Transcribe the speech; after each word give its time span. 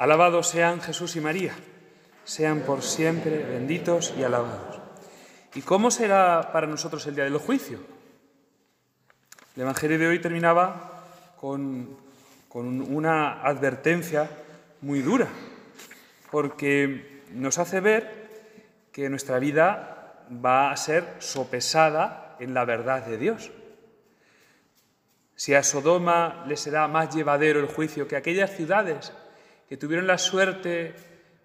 Alabados 0.00 0.48
sean 0.48 0.80
Jesús 0.80 1.14
y 1.16 1.20
María, 1.20 1.52
sean 2.24 2.60
por 2.60 2.80
siempre 2.80 3.44
benditos 3.44 4.14
y 4.16 4.22
alabados. 4.22 4.80
¿Y 5.54 5.60
cómo 5.60 5.90
será 5.90 6.52
para 6.54 6.66
nosotros 6.66 7.06
el 7.06 7.16
día 7.16 7.24
del 7.24 7.36
juicio? 7.36 7.80
El 9.56 9.60
Evangelio 9.60 9.98
de 9.98 10.06
hoy 10.06 10.18
terminaba 10.18 11.04
con, 11.38 11.98
una 12.54 13.42
advertencia 13.42 14.30
muy 14.80 15.02
dura, 15.02 15.28
porque 16.30 17.22
nos 17.34 17.58
hace 17.58 17.80
ver 17.80 18.30
que 18.92 19.10
nuestra 19.10 19.38
vida 19.38 20.24
va 20.42 20.70
a 20.70 20.76
ser 20.78 21.16
sopesada 21.18 22.38
en 22.40 22.54
la 22.54 22.64
verdad 22.64 23.04
de 23.04 23.18
Dios. 23.18 23.50
Si 25.36 25.52
a 25.52 25.62
Sodoma 25.62 26.46
le 26.48 26.56
será 26.56 26.88
más 26.88 27.14
llevadero 27.14 27.60
el 27.60 27.66
juicio 27.66 28.08
que 28.08 28.16
a 28.16 28.20
aquellas 28.20 28.56
ciudades 28.56 29.12
que 29.70 29.76
tuvieron 29.76 30.08
la 30.08 30.18
suerte 30.18 30.96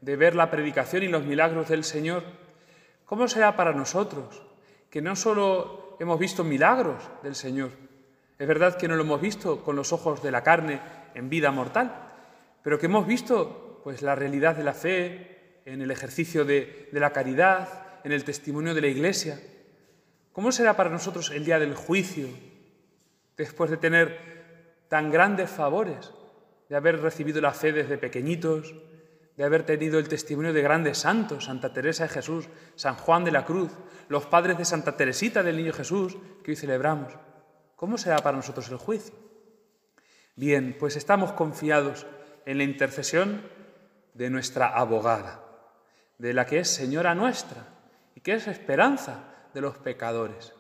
de 0.02 0.16
ver 0.16 0.34
la 0.34 0.50
predicación 0.50 1.04
y 1.04 1.08
los 1.08 1.24
milagros 1.24 1.70
del 1.70 1.84
Señor, 1.84 2.24
¿cómo 3.06 3.28
será 3.28 3.56
para 3.56 3.72
nosotros 3.72 4.42
que 4.90 5.00
no 5.00 5.16
solo 5.16 5.96
hemos 6.00 6.18
visto 6.18 6.44
milagros 6.44 7.08
del 7.22 7.36
Señor? 7.36 7.70
Es 8.40 8.48
verdad 8.48 8.78
que 8.78 8.88
no 8.88 8.96
lo 8.96 9.04
hemos 9.04 9.22
visto 9.22 9.64
con 9.64 9.76
los 9.76 9.94
ojos 9.94 10.24
de 10.24 10.32
la 10.32 10.42
carne 10.42 10.82
en 11.14 11.30
vida 11.30 11.52
mortal, 11.52 12.14
pero 12.64 12.80
que 12.80 12.88
hemos 12.88 13.06
visto 13.06 13.80
pues 13.84 14.02
la 14.02 14.16
realidad 14.16 14.56
de 14.56 14.64
la 14.64 14.74
fe 14.74 15.62
en 15.66 15.84
el 15.84 15.92
ejercicio 15.92 16.46
de, 16.46 16.90
de 16.92 17.00
la 17.00 17.14
caridad, 17.14 18.00
en 18.04 18.12
el 18.12 18.24
testimonio 18.24 18.74
de 18.74 18.82
la 18.82 18.88
Iglesia. 18.88 19.40
¿Cómo 20.34 20.52
será 20.52 20.76
para 20.76 20.90
nosotros 20.90 21.30
el 21.30 21.46
día 21.46 21.60
del 21.60 21.76
juicio, 21.76 22.28
después 23.38 23.70
de 23.70 23.78
tener 23.78 24.80
tan 24.90 25.12
grandes 25.12 25.52
favores 25.52 26.12
de 26.70 26.76
haber 26.76 27.02
recibido 27.02 27.42
la 27.42 27.54
fe 27.54 27.72
desde 27.72 27.98
pequeñitos, 27.98 28.74
de 29.38 29.44
haber 29.44 29.66
tenido 29.66 30.00
el 30.00 30.08
testimonio 30.08 30.54
de 30.54 30.62
grandes 30.62 31.00
santos, 31.00 31.46
Santa 31.46 31.74
Teresa 31.74 32.04
de 32.04 32.10
Jesús, 32.10 32.48
San 32.76 32.96
Juan 32.96 33.24
de 33.24 33.32
la 33.32 33.46
Cruz, 33.46 33.72
los 34.08 34.26
padres 34.26 34.58
de 34.58 34.66
Santa 34.66 34.96
Teresita 34.96 35.44
del 35.44 35.58
Niño 35.58 35.74
Jesús, 35.74 36.18
que 36.44 36.52
hoy 36.52 36.56
celebramos. 36.56 37.14
¿Cómo 37.76 37.98
será 37.98 38.18
para 38.20 38.38
nosotros 38.38 38.70
el 38.70 38.78
juicio? 38.78 39.14
Bien, 40.36 40.76
pues 40.80 40.96
estamos 40.96 41.34
confiados 41.34 42.06
en 42.46 42.58
la 42.58 42.64
intercesión 42.64 43.42
de 44.14 44.30
nuestra 44.30 44.68
abogada, 44.68 45.44
de 46.18 46.34
la 46.34 46.46
que 46.46 46.60
es 46.60 46.70
Señora 46.70 47.16
nuestra 47.16 47.68
y 48.16 48.22
que 48.22 48.34
es 48.34 48.48
esperanza 48.48 49.24
de 49.54 49.62
los 49.62 49.78
pecadores. 49.78 50.54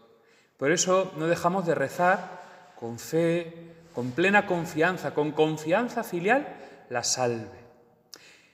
Por 0.58 0.72
eso 0.72 1.14
no 1.18 1.28
dejamos 1.28 1.66
de 1.66 1.76
rezar 1.76 2.74
con 2.78 3.00
fe, 3.00 3.75
con 3.96 4.12
plena 4.12 4.46
confianza, 4.46 5.14
con 5.14 5.32
confianza 5.32 6.04
filial, 6.04 6.46
la 6.90 7.04
salve. 7.04 7.66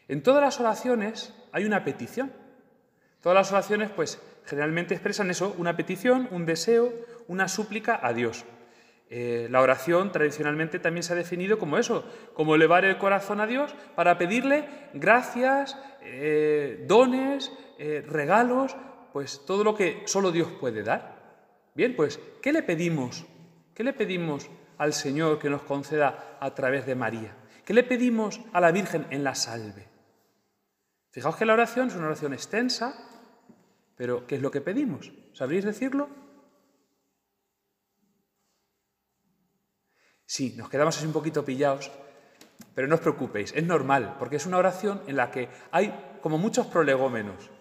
En 0.08 0.22
todas 0.22 0.42
las 0.42 0.59
oraciones 0.59 1.34
hay 1.52 1.66
una 1.66 1.84
petición. 1.84 2.31
Todas 3.22 3.36
las 3.36 3.52
oraciones, 3.52 3.89
pues, 3.89 4.22
generalmente 4.45 4.94
expresan 4.94 5.31
eso, 5.31 5.56
una 5.58 5.75
petición, 5.75 6.28
un 6.31 6.45
deseo, 6.45 6.94
una 7.28 7.47
súplica 7.47 8.00
a 8.02 8.14
Dios. 8.14 8.45
Eh, 9.09 9.47
la 9.50 9.62
oración 9.62 10.12
tradicionalmente 10.12 10.80
también 10.80 11.03
se 11.03 11.14
ha 11.14 11.17
definido 11.17 11.59
como 11.59 11.78
eso, 11.78 12.06
como 12.34 12.56
elevar 12.56 12.86
el 12.86 12.97
corazón 12.97 13.42
a 13.42 13.47
Dios 13.47 13.75
para 13.95 14.17
pedirle 14.17 14.69
gracias, 14.94 15.78
eh, 16.02 16.86
dones, 16.88 17.52
eh, 17.78 18.06
regalos, 18.08 18.78
pues 19.12 19.44
todo 19.45 19.64
lo 19.64 19.75
que 19.75 20.03
solo 20.06 20.31
Dios 20.31 20.47
puede 20.59 20.84
dar. 20.84 21.19
Bien, 21.73 21.95
pues, 21.95 22.19
¿qué 22.42 22.53
le 22.53 22.64
pedimos? 22.64 23.25
¿Qué 23.73 23.84
le 23.84 23.94
pedimos 23.94 24.50
al 24.81 24.93
Señor 24.93 25.37
que 25.37 25.47
nos 25.47 25.61
conceda 25.61 26.39
a 26.39 26.55
través 26.55 26.87
de 26.87 26.95
María? 26.95 27.37
¿Qué 27.63 27.71
le 27.71 27.83
pedimos 27.83 28.41
a 28.51 28.59
la 28.59 28.71
Virgen 28.71 29.05
en 29.11 29.23
la 29.23 29.35
salve? 29.35 29.88
Fijaos 31.11 31.35
que 31.35 31.45
la 31.45 31.53
oración 31.53 31.89
es 31.89 31.95
una 31.95 32.07
oración 32.07 32.33
extensa, 32.33 32.95
pero 33.95 34.25
¿qué 34.25 34.38
es 34.38 34.41
lo 34.41 34.49
que 34.49 34.59
pedimos? 34.59 35.11
¿Sabréis 35.33 35.65
decirlo? 35.65 36.09
Sí, 40.25 40.56
nos 40.57 40.67
quedamos 40.67 40.97
así 40.97 41.06
un 41.06 41.13
poquito 41.13 41.45
pillados, 41.45 41.91
pero 42.73 42.88
no 42.88 42.95
os 42.95 43.01
preocupéis, 43.01 43.53
es 43.56 43.63
normal, 43.63 44.16
porque 44.17 44.38
es 44.38 44.47
una 44.47 44.57
oración 44.57 45.03
en 45.06 45.16
la 45.16 45.29
que 45.29 45.47
hay 45.72 45.94
como 46.23 46.39
muchos 46.39 46.66
prolegómenos. 46.66 47.51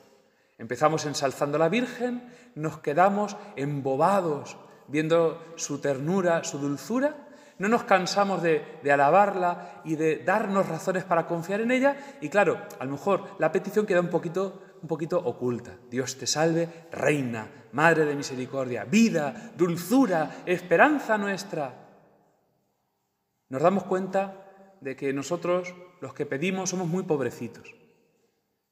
Empezamos 0.56 1.04
ensalzando 1.04 1.56
a 1.56 1.60
la 1.60 1.68
Virgen, 1.68 2.32
nos 2.54 2.78
quedamos 2.78 3.36
embobados 3.56 4.56
viendo 4.90 5.54
su 5.56 5.80
ternura, 5.80 6.44
su 6.44 6.58
dulzura, 6.58 7.28
no 7.60 7.68
nos 7.68 7.84
cansamos 7.84 8.42
de, 8.42 8.80
alabarla 8.90 9.82
y 9.84 9.94
de 9.94 10.24
darnos 10.24 10.66
razones 10.66 11.04
para 11.04 11.26
confiar 11.26 11.60
en 11.60 11.70
ella. 11.70 12.16
Y 12.22 12.30
claro, 12.30 12.58
a 12.78 12.84
lo 12.86 12.92
mejor 12.92 13.36
la 13.38 13.52
petición 13.52 13.84
queda 13.84 14.00
un 14.00 14.08
poquito, 14.08 14.62
un 14.80 14.88
poquito 14.88 15.18
oculta. 15.18 15.76
Dios 15.90 16.16
te 16.16 16.26
salve, 16.26 16.86
reina, 16.90 17.66
madre 17.72 18.06
de 18.06 18.16
misericordia, 18.16 18.84
vida, 18.84 19.52
dulzura, 19.58 20.38
esperanza 20.46 21.18
nuestra. 21.18 21.74
Nos 23.50 23.60
damos 23.60 23.84
cuenta 23.84 24.78
de 24.80 24.96
que 24.96 25.12
nosotros, 25.12 25.74
los 26.00 26.14
que 26.14 26.24
pedimos, 26.24 26.70
somos 26.70 26.88
muy 26.88 27.02
pobrecitos. 27.02 27.74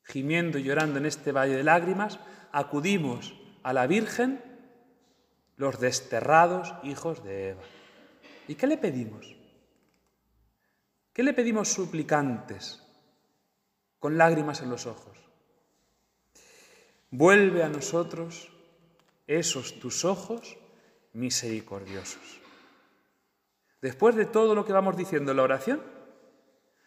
Gimiendo 0.02 0.56
y 0.56 0.62
llorando 0.62 0.98
en 0.98 1.04
este 1.04 1.32
valle 1.32 1.56
de 1.56 1.62
lágrimas, 1.62 2.20
acudimos 2.52 3.38
a 3.62 3.74
la 3.74 3.86
Virgen 3.86 4.47
los 5.58 5.78
desterrados 5.78 6.72
hijos 6.84 7.22
de 7.22 7.50
Eva. 7.50 7.62
¿Y 8.46 8.54
qué 8.54 8.66
le 8.66 8.78
pedimos? 8.78 9.36
¿Qué 11.12 11.22
le 11.22 11.34
pedimos 11.34 11.68
suplicantes, 11.68 12.82
con 13.98 14.16
lágrimas 14.16 14.62
en 14.62 14.70
los 14.70 14.86
ojos? 14.86 15.18
Vuelve 17.10 17.64
a 17.64 17.68
nosotros 17.68 18.50
esos 19.26 19.80
tus 19.80 20.04
ojos 20.04 20.56
misericordiosos. 21.12 22.40
Después 23.82 24.14
de 24.14 24.26
todo 24.26 24.54
lo 24.54 24.64
que 24.64 24.72
vamos 24.72 24.96
diciendo 24.96 25.32
en 25.32 25.36
la 25.36 25.42
oración, 25.42 25.82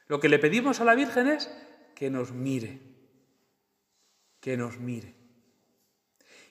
lo 0.07 0.19
que 0.19 0.29
le 0.29 0.39
pedimos 0.39 0.79
a 0.79 0.85
la 0.85 0.95
Virgen 0.95 1.27
es 1.27 1.51
que 1.93 2.09
nos 2.09 2.31
mire, 2.31 2.79
que 4.39 4.55
nos 4.55 4.79
mire. 4.79 5.20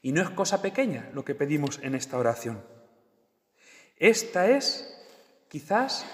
Y 0.02 0.12
no 0.12 0.22
es 0.22 0.30
cosa 0.30 0.62
pequeña 0.62 1.10
lo 1.12 1.24
que 1.24 1.34
pedimos 1.34 1.78
en 1.82 1.94
esta 1.94 2.18
oración. 2.18 2.62
Esta 3.96 4.48
es 4.48 4.96
quizás 5.48 6.06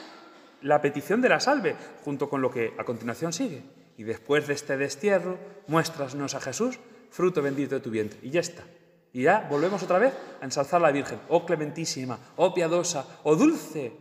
la 0.62 0.82
petición 0.82 1.20
de 1.22 1.28
la 1.28 1.40
salve, 1.40 1.76
junto 2.04 2.28
con 2.28 2.42
lo 2.42 2.50
que 2.50 2.74
a 2.78 2.84
continuación 2.84 3.32
sigue. 3.32 3.62
Y 3.96 4.02
después 4.02 4.46
de 4.46 4.54
este 4.54 4.76
destierro, 4.76 5.38
muéstranos 5.68 6.34
a 6.34 6.40
Jesús, 6.40 6.78
fruto 7.10 7.42
bendito 7.42 7.76
de 7.76 7.80
tu 7.80 7.90
vientre. 7.90 8.18
Y 8.22 8.30
ya 8.30 8.40
está. 8.40 8.64
Y 9.12 9.22
ya 9.22 9.46
volvemos 9.48 9.82
otra 9.82 9.98
vez 9.98 10.12
a 10.40 10.44
ensalzar 10.44 10.80
a 10.80 10.86
la 10.86 10.92
Virgen. 10.92 11.20
Oh 11.28 11.46
clementísima, 11.46 12.18
oh 12.36 12.52
piadosa, 12.52 13.20
oh 13.22 13.36
dulce 13.36 13.92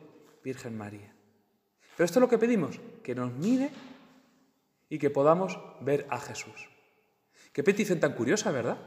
Virgen 0.43 0.77
María. 0.77 1.13
Pero 1.95 2.05
esto 2.05 2.19
es 2.19 2.21
lo 2.21 2.27
que 2.27 2.37
pedimos, 2.37 2.79
que 3.03 3.15
nos 3.15 3.31
mire 3.31 3.69
y 4.89 4.97
que 4.97 5.09
podamos 5.09 5.57
ver 5.79 6.05
a 6.09 6.19
Jesús. 6.19 6.69
Qué 7.53 7.63
petición 7.63 7.99
tan 8.01 8.13
curiosa, 8.13 8.51
¿verdad? 8.51 8.77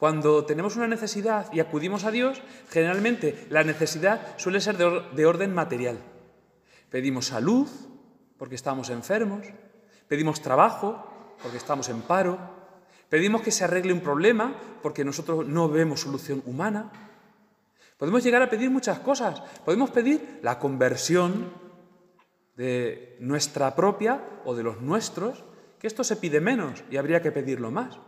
Cuando 0.00 0.46
tenemos 0.46 0.76
una 0.76 0.88
necesidad 0.88 1.52
y 1.52 1.60
acudimos 1.60 2.04
a 2.04 2.10
Dios, 2.10 2.40
generalmente 2.70 3.46
la 3.50 3.64
necesidad 3.64 4.34
suele 4.38 4.62
ser 4.62 4.78
de, 4.78 5.26
orden 5.26 5.52
material. 5.52 5.98
Pedimos 6.88 7.26
salud 7.26 7.68
porque 8.38 8.54
estamos 8.54 8.88
enfermos, 8.88 9.44
pedimos 10.08 10.40
trabajo 10.40 11.36
porque 11.42 11.58
estamos 11.58 11.90
en 11.90 12.00
paro, 12.00 12.38
pedimos 13.10 13.42
que 13.42 13.50
se 13.50 13.64
arregle 13.64 13.92
un 13.92 14.00
problema 14.00 14.54
porque 14.82 15.04
nosotros 15.04 15.46
no 15.46 15.68
vemos 15.68 16.00
solución 16.00 16.42
humana. 16.46 16.90
Podemos 17.98 18.24
llegar 18.24 18.40
a 18.40 18.48
pedir 18.48 18.70
muchas 18.70 19.00
cosas. 19.00 19.42
Podemos 19.66 19.90
pedir 19.90 20.40
la 20.42 20.58
conversión 20.58 21.52
de 22.56 23.18
nuestra 23.20 23.76
propia 23.76 24.24
o 24.46 24.54
de 24.54 24.62
los 24.62 24.80
nuestros, 24.80 25.44
que 25.78 25.86
esto 25.86 26.04
se 26.04 26.16
pide 26.16 26.40
menos 26.40 26.84
y 26.90 26.96
habría 26.96 27.20
que 27.20 27.32
pedirlo 27.32 27.70
más 27.70 27.98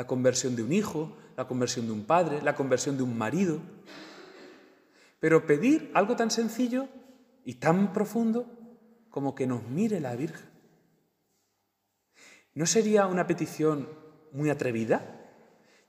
la 0.00 0.06
conversión 0.06 0.56
de 0.56 0.62
un 0.62 0.72
hijo, 0.72 1.12
la 1.36 1.46
conversión 1.46 1.84
de 1.84 1.92
un 1.92 2.04
padre, 2.04 2.40
la 2.40 2.54
conversión 2.54 2.96
de 2.96 3.02
un 3.02 3.18
marido. 3.18 3.60
Pero 5.18 5.44
pedir 5.44 5.90
algo 5.92 6.16
tan 6.16 6.30
sencillo 6.30 6.88
y 7.44 7.56
tan 7.56 7.92
profundo 7.92 8.46
como 9.10 9.34
que 9.34 9.46
nos 9.46 9.62
mire 9.64 10.00
la 10.00 10.16
Virgen. 10.16 10.48
¿No 12.54 12.64
sería 12.64 13.08
una 13.08 13.26
petición 13.26 13.90
muy 14.32 14.48
atrevida? 14.48 15.20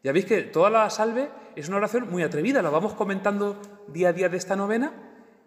Ya 0.04 0.12
veis 0.12 0.26
que 0.26 0.42
toda 0.42 0.70
la 0.70 0.90
salve 0.90 1.30
es 1.56 1.70
una 1.70 1.78
oración 1.78 2.10
muy 2.12 2.24
atrevida, 2.24 2.62
la 2.62 2.70
vamos 2.70 2.96
comentando 2.96 3.62
día 3.88 4.10
a 4.10 4.14
día 4.14 4.28
de 4.28 4.36
esta 4.36 4.58
novena 4.58 4.92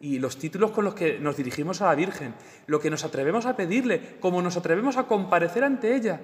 y 0.01 0.21
los 0.21 0.39
títulos 0.39 0.71
con 0.71 0.87
los 0.87 0.95
que 0.95 1.19
nos 1.19 1.37
dirigimos 1.37 1.83
a 1.83 1.89
la 1.89 1.95
Virgen, 1.95 2.35
lo 2.67 2.81
que 2.81 2.89
nos 2.89 3.05
atrevemos 3.05 3.45
a 3.45 3.57
pedirle, 3.57 4.17
cómo 4.21 4.41
nos 4.41 4.57
atrevemos 4.57 4.97
a 4.97 5.07
comparecer 5.07 5.65
ante 5.65 5.95
ella. 5.95 6.23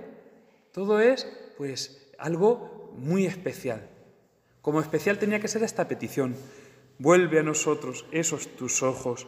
Todo 0.72 1.00
es, 1.00 1.26
pues, 1.58 2.00
algo 2.20 2.94
muy 2.96 3.26
especial. 3.26 3.88
Como 4.62 4.80
especial 4.80 5.18
tenía 5.18 5.40
que 5.40 5.48
ser 5.48 5.62
esta 5.62 5.88
petición. 5.88 6.36
Vuelve 6.98 7.40
a 7.40 7.42
nosotros 7.42 8.04
esos 8.12 8.56
tus 8.56 8.82
ojos 8.82 9.26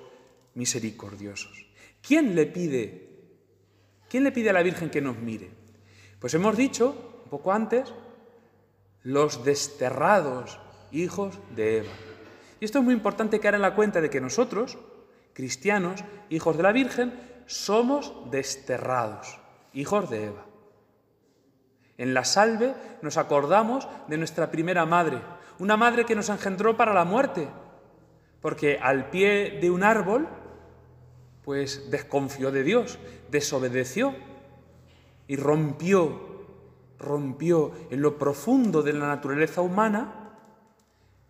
misericordiosos. 0.54 1.66
¿Quién 2.06 2.34
le 2.34 2.46
pide? 2.46 3.08
¿Quién 4.08 4.24
le 4.24 4.32
pide 4.32 4.50
a 4.50 4.52
la 4.52 4.62
Virgen 4.62 4.90
que 4.90 5.00
nos 5.00 5.18
mire? 5.18 5.50
Pues 6.18 6.34
hemos 6.34 6.56
dicho, 6.56 7.22
un 7.24 7.30
poco 7.30 7.52
antes, 7.52 7.92
los 9.02 9.44
desterrados 9.44 10.60
hijos 10.92 11.38
de 11.56 11.78
Eva. 11.78 11.92
Y 12.60 12.64
esto 12.64 12.78
es 12.78 12.84
muy 12.84 12.94
importante 12.94 13.40
que 13.40 13.48
en 13.48 13.62
la 13.62 13.74
cuenta 13.74 14.00
de 14.00 14.10
que 14.10 14.20
nosotros, 14.20 14.78
cristianos, 15.32 16.04
hijos 16.28 16.56
de 16.56 16.62
la 16.62 16.72
Virgen, 16.72 17.18
somos 17.46 18.12
desterrados, 18.30 19.40
hijos 19.72 20.10
de 20.10 20.26
Eva. 20.26 20.46
En 21.98 22.14
la 22.14 22.24
salve 22.24 22.74
nos 23.02 23.16
acordamos 23.16 23.88
de 24.08 24.16
nuestra 24.16 24.50
primera 24.50 24.86
madre, 24.86 25.18
una 25.58 25.76
madre 25.76 26.04
que 26.04 26.14
nos 26.14 26.28
engendró 26.28 26.76
para 26.76 26.94
la 26.94 27.04
muerte, 27.04 27.48
porque 28.40 28.78
al 28.78 29.10
pie 29.10 29.58
de 29.60 29.70
un 29.70 29.82
árbol, 29.82 30.28
pues 31.44 31.90
desconfió 31.90 32.50
de 32.50 32.62
Dios, 32.62 32.98
desobedeció 33.30 34.14
y 35.28 35.36
rompió, 35.36 36.44
rompió 36.98 37.72
en 37.90 38.02
lo 38.02 38.18
profundo 38.18 38.82
de 38.82 38.92
la 38.92 39.06
naturaleza 39.06 39.60
humana 39.60 40.22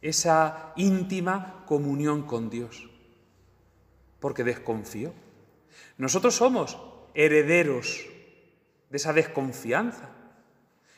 esa 0.00 0.72
íntima 0.76 1.64
comunión 1.66 2.22
con 2.22 2.50
Dios, 2.50 2.88
porque 4.20 4.44
desconfió. 4.44 5.12
Nosotros 5.96 6.34
somos 6.34 6.78
herederos 7.14 8.04
de 8.90 8.96
esa 8.96 9.12
desconfianza. 9.12 10.10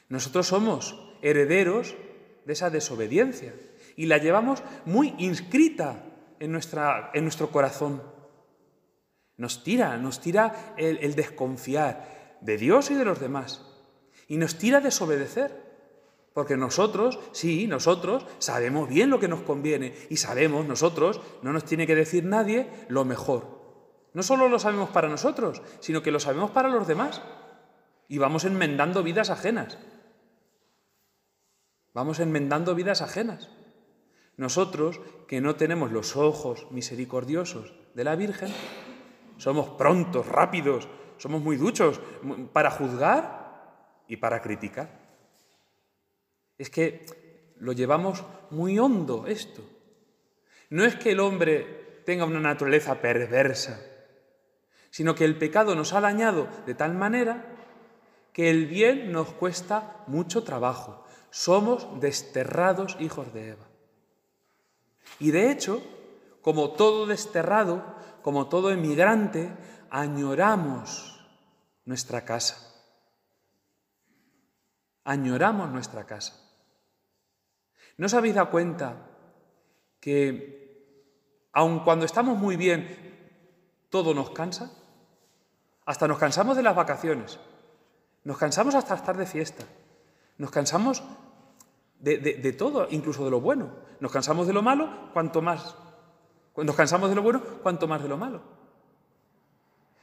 Nosotros 0.09 0.47
somos 0.47 0.99
herederos 1.23 1.95
de 2.45 2.53
esa 2.53 2.71
desobediencia 2.71 3.55
y 3.97 4.07
la 4.07 4.19
llevamos 4.19 4.63
muy 4.85 5.15
inscrita 5.19 6.05
en, 6.41 6.53
nuestra, 6.53 7.11
en 7.15 7.25
nuestro 7.25 7.51
corazón. 7.51 8.03
Nos 9.37 9.65
tira, 9.65 9.97
nos 9.97 10.21
tira 10.21 10.75
el, 10.77 10.99
el 10.99 11.15
desconfiar 11.15 12.37
de 12.41 12.57
Dios 12.57 12.91
y 12.91 12.95
de 12.95 13.05
los 13.05 13.21
demás. 13.21 13.67
Y 14.29 14.37
nos 14.37 14.59
tira 14.59 14.79
a 14.79 14.81
desobedecer. 14.81 15.65
Porque 16.35 16.57
nosotros, 16.57 17.21
sí, 17.31 17.69
nosotros 17.69 18.27
sabemos 18.39 18.89
bien 18.89 19.09
lo 19.09 19.21
que 19.21 19.29
nos 19.29 19.43
conviene 19.43 19.95
y 20.11 20.17
sabemos, 20.17 20.67
nosotros, 20.67 21.21
no 21.43 21.53
nos 21.53 21.65
tiene 21.65 21.87
que 21.87 21.95
decir 21.95 22.25
nadie 22.25 22.69
lo 22.89 23.05
mejor. 23.05 23.63
No 24.15 24.23
solo 24.25 24.49
lo 24.49 24.59
sabemos 24.59 24.91
para 24.91 25.09
nosotros, 25.09 25.63
sino 25.79 26.03
que 26.03 26.11
lo 26.11 26.19
sabemos 26.19 26.51
para 26.51 26.69
los 26.69 26.89
demás. 26.89 27.23
Y 28.09 28.19
vamos 28.19 28.45
enmendando 28.45 29.03
vidas 29.03 29.31
ajenas. 29.31 29.79
Vamos 31.93 32.21
enmendando 32.21 32.75
vidas 32.75 33.03
ajenas. 33.03 33.49
Nosotros, 34.37 35.01
que 35.29 35.41
no 35.41 35.55
tenemos 35.55 35.93
los 35.93 36.17
ojos 36.17 36.67
misericordiosos 36.71 37.73
de 37.95 38.05
la 38.05 38.17
Virgen, 38.17 38.53
somos 39.39 39.71
prontos, 39.71 40.27
rápidos, 40.27 40.89
somos 41.19 41.41
muy 41.41 41.57
duchos 41.57 42.01
para 42.53 42.71
juzgar 42.71 44.03
y 44.09 44.17
para 44.17 44.43
criticar. 44.43 44.91
Es 46.59 46.71
que 46.71 47.07
lo 47.59 47.73
llevamos 47.73 48.25
muy 48.51 48.79
hondo 48.79 49.27
esto. 49.27 49.63
No 50.71 50.85
es 50.85 50.97
que 50.97 51.13
el 51.13 51.21
hombre 51.21 52.03
tenga 52.05 52.25
una 52.25 52.41
naturaleza 52.41 53.01
perversa, 53.01 53.81
sino 54.91 55.15
que 55.15 55.25
el 55.25 55.39
pecado 55.39 55.75
nos 55.75 55.93
ha 55.93 56.01
dañado 56.01 56.49
de 56.67 56.75
tal 56.75 56.95
manera 56.95 57.54
que 58.35 58.51
el 58.51 58.67
bien 58.67 59.13
nos 59.13 59.33
cuesta 59.33 60.03
mucho 60.09 60.43
trabajo, 60.43 61.05
somos 61.31 62.01
desterrados 62.01 62.97
hijos 62.99 63.33
de 63.33 63.51
Eva. 63.51 63.65
Y 65.21 65.31
de 65.31 65.53
hecho, 65.53 65.81
como 66.43 66.73
todo 66.73 67.07
desterrado, 67.07 67.85
como 68.23 68.49
todo 68.49 68.73
emigrante, 68.73 69.57
añoramos 69.89 71.25
nuestra 71.85 72.25
casa. 72.25 72.75
Añoramos 75.05 75.71
nuestra 75.71 76.05
casa. 76.05 76.35
¿No 77.97 78.07
os 78.07 78.15
habéis 78.15 78.35
dado 78.35 78.51
cuenta 78.51 78.97
que 80.01 81.49
aun 81.53 81.85
cuando 81.85 82.05
estamos 82.05 82.37
muy 82.37 82.57
bien, 82.57 83.87
todo 83.91 84.13
nos 84.13 84.31
cansa? 84.31 84.73
Hasta 85.87 86.09
nos 86.09 86.19
cansamos 86.19 86.57
de 86.57 86.65
las 86.65 86.75
vacaciones. 86.75 87.39
Nos 88.25 88.39
cansamos 88.39 88.75
hasta 88.75 88.95
estar 88.95 89.17
de 89.17 89.27
fiesta. 89.27 89.65
Nos 90.39 90.51
cansamos 90.51 91.03
de, 92.01 92.53
todo, 92.53 92.89
incluso 92.91 93.25
de 93.25 93.31
lo 93.31 93.41
bueno. 93.41 93.71
Nos 94.01 94.11
cansamos 94.11 94.47
de 94.47 94.53
lo 94.53 94.63
malo, 94.63 95.11
cuanto 95.13 95.43
más. 95.43 95.77
Nos 96.57 96.75
cansamos 96.75 97.11
de 97.11 97.17
lo 97.17 97.23
bueno, 97.23 97.43
cuanto 97.63 97.87
más 97.87 98.03
de 98.03 98.09
lo 98.09 98.17
malo. 98.17 98.43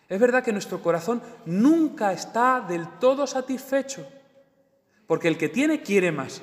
Es 0.07 0.19
verdad 0.19 0.43
que 0.43 0.51
nuestro 0.51 0.81
corazón 0.81 1.21
nunca 1.45 2.11
está 2.11 2.61
del 2.61 2.87
todo 2.99 3.25
satisfecho, 3.25 4.05
porque 5.07 5.27
el 5.27 5.37
que 5.37 5.49
tiene 5.49 5.81
quiere 5.81 6.11
más. 6.11 6.41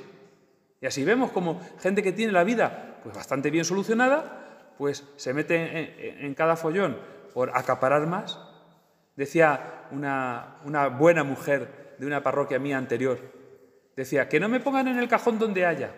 Y 0.81 0.87
así 0.87 1.05
vemos 1.05 1.33
como 1.33 1.61
gente 1.81 2.03
que 2.03 2.13
tiene 2.13 2.33
la 2.33 2.45
vida 2.45 3.01
pues 3.03 3.15
bastante 3.15 3.51
bien 3.51 3.65
solucionada, 3.65 4.75
pues 4.79 5.05
se 5.17 5.35
mete 5.35 6.25
en 6.25 6.35
cada 6.35 6.57
follón 6.57 6.97
por 7.35 7.51
acaparar 7.57 8.07
más. 8.07 8.39
Decía 9.19 9.89
una, 9.91 10.59
una 10.65 10.87
buena 10.87 11.25
mujer 11.25 11.97
de 11.99 12.07
una 12.07 12.23
parroquia 12.23 12.61
mía 12.61 12.79
anterior, 12.79 13.19
Decía, 13.97 14.29
que 14.29 14.39
no 14.39 14.49
me 14.49 14.61
pongan 14.61 14.87
en 14.87 14.97
el 14.97 15.09
cajón 15.09 15.41
donde 15.41 15.67
haya. 15.67 15.93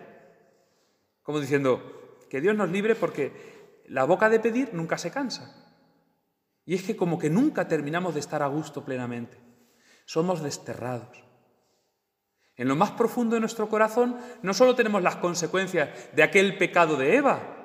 Como 1.21 1.39
diciendo, 1.39 2.17
que 2.31 2.41
Dios 2.41 2.55
nos 2.55 2.71
libre 2.71 2.95
porque 2.95 3.83
la 3.85 4.05
boca 4.05 4.27
de 4.27 4.39
pedir 4.39 4.73
nunca 4.73 4.97
se 4.97 5.11
cansa. 5.11 5.55
Y 6.65 6.73
es 6.73 6.81
que 6.81 6.97
como 6.97 7.19
que 7.19 7.29
nunca 7.29 7.67
terminamos 7.67 8.15
de 8.15 8.19
estar 8.19 8.41
a 8.41 8.47
gusto 8.47 8.83
plenamente. 8.83 9.37
Somos 10.05 10.41
desterrados. 10.41 11.23
En 12.55 12.67
lo 12.67 12.75
más 12.75 12.89
profundo 12.89 13.35
de 13.35 13.41
nuestro 13.41 13.69
corazón 13.69 14.17
no 14.41 14.55
solo 14.55 14.73
tenemos 14.73 15.03
las 15.03 15.17
consecuencias 15.17 15.89
de 16.15 16.23
aquel 16.23 16.57
pecado 16.57 16.97
de 16.97 17.17
Eva, 17.17 17.60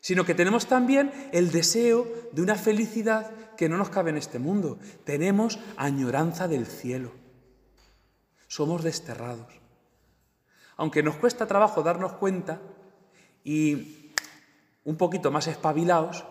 sino 0.00 0.24
que 0.24 0.34
tenemos 0.34 0.66
también 0.66 1.12
el 1.32 1.50
deseo 1.50 2.06
de 2.32 2.42
una 2.42 2.56
felicidad 2.56 3.30
que 3.56 3.68
no 3.68 3.76
nos 3.76 3.90
cabe 3.90 4.10
en 4.10 4.16
este 4.16 4.38
mundo. 4.38 4.78
Tenemos 5.04 5.58
añoranza 5.76 6.48
del 6.48 6.66
cielo 6.66 7.12
somos 8.50 8.82
desterrados. 8.82 9.46
Aunque 10.76 11.04
nos 11.04 11.14
cuesta 11.14 11.46
trabajo 11.46 11.84
darnos 11.84 12.14
cuenta 12.14 12.60
y 13.44 14.12
un 14.82 14.96
poquito 14.96 15.30
más 15.30 15.46
espabilados, 15.46 16.24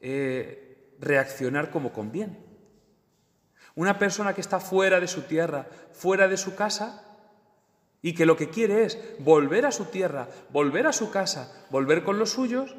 eh, 0.00 0.96
reaccionar 0.98 1.70
como 1.70 1.92
conviene. 1.92 2.40
Una 3.76 4.00
persona 4.00 4.34
que 4.34 4.40
está 4.40 4.58
fuera 4.58 4.98
de 4.98 5.06
su 5.06 5.22
tierra, 5.22 5.68
fuera 5.92 6.26
de 6.26 6.36
su 6.36 6.56
casa, 6.56 7.07
y 8.02 8.14
que 8.14 8.26
lo 8.26 8.36
que 8.36 8.48
quiere 8.48 8.84
es 8.84 8.98
volver 9.18 9.66
a 9.66 9.72
su 9.72 9.86
tierra, 9.86 10.28
volver 10.50 10.86
a 10.86 10.92
su 10.92 11.10
casa, 11.10 11.66
volver 11.70 12.04
con 12.04 12.18
los 12.18 12.30
suyos, 12.30 12.76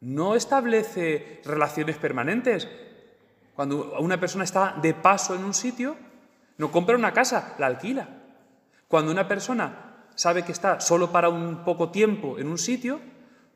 no 0.00 0.34
establece 0.34 1.40
relaciones 1.44 1.96
permanentes. 1.96 2.68
Cuando 3.54 3.96
una 3.98 4.20
persona 4.20 4.44
está 4.44 4.76
de 4.80 4.94
paso 4.94 5.34
en 5.34 5.44
un 5.44 5.54
sitio, 5.54 5.96
no 6.58 6.70
compra 6.70 6.96
una 6.96 7.12
casa, 7.12 7.54
la 7.58 7.66
alquila. 7.66 8.08
Cuando 8.88 9.10
una 9.10 9.26
persona 9.26 10.06
sabe 10.14 10.44
que 10.44 10.52
está 10.52 10.80
solo 10.80 11.10
para 11.10 11.28
un 11.28 11.64
poco 11.64 11.90
tiempo 11.90 12.38
en 12.38 12.48
un 12.48 12.58
sitio, 12.58 13.00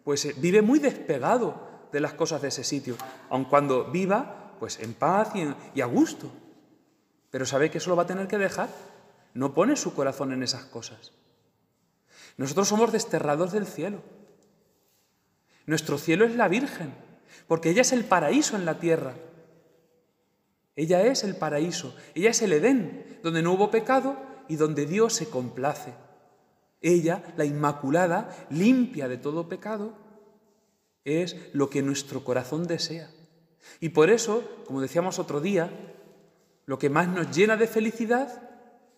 pues 0.04 0.24
eh, 0.24 0.34
vive 0.36 0.62
muy 0.62 0.78
despegado 0.78 1.68
de 1.92 2.00
las 2.00 2.14
cosas 2.14 2.42
de 2.42 2.48
ese 2.48 2.64
sitio, 2.64 2.96
aun 3.28 3.44
cuando 3.44 3.90
viva 3.90 4.54
pues 4.58 4.80
en 4.80 4.94
paz 4.94 5.32
y, 5.34 5.48
y 5.74 5.80
a 5.80 5.86
gusto. 5.86 6.30
Pero 7.30 7.46
sabe 7.46 7.70
que 7.70 7.78
eso 7.78 7.90
lo 7.90 7.96
va 7.96 8.02
a 8.02 8.06
tener 8.06 8.26
que 8.26 8.38
dejar. 8.38 8.68
No 9.34 9.54
pone 9.54 9.76
su 9.76 9.94
corazón 9.94 10.32
en 10.32 10.42
esas 10.42 10.64
cosas. 10.64 11.12
Nosotros 12.36 12.68
somos 12.68 12.92
desterrados 12.92 13.52
del 13.52 13.66
cielo. 13.66 14.02
Nuestro 15.66 15.98
cielo 15.98 16.24
es 16.24 16.34
la 16.34 16.48
Virgen, 16.48 16.92
porque 17.46 17.70
ella 17.70 17.82
es 17.82 17.92
el 17.92 18.04
paraíso 18.04 18.56
en 18.56 18.64
la 18.64 18.78
tierra. 18.78 19.14
Ella 20.74 21.02
es 21.02 21.24
el 21.24 21.36
paraíso, 21.36 21.94
ella 22.14 22.30
es 22.30 22.42
el 22.42 22.52
Edén, 22.52 23.20
donde 23.22 23.42
no 23.42 23.52
hubo 23.52 23.70
pecado 23.70 24.16
y 24.48 24.56
donde 24.56 24.86
Dios 24.86 25.12
se 25.12 25.28
complace. 25.28 25.92
Ella, 26.80 27.22
la 27.36 27.44
Inmaculada, 27.44 28.46
limpia 28.50 29.06
de 29.06 29.18
todo 29.18 29.48
pecado, 29.48 29.94
es 31.04 31.36
lo 31.52 31.68
que 31.70 31.82
nuestro 31.82 32.24
corazón 32.24 32.66
desea. 32.66 33.10
Y 33.80 33.90
por 33.90 34.10
eso, 34.10 34.42
como 34.66 34.80
decíamos 34.80 35.18
otro 35.18 35.40
día, 35.40 35.70
lo 36.66 36.78
que 36.78 36.90
más 36.90 37.08
nos 37.08 37.30
llena 37.36 37.56
de 37.56 37.66
felicidad 37.66 38.49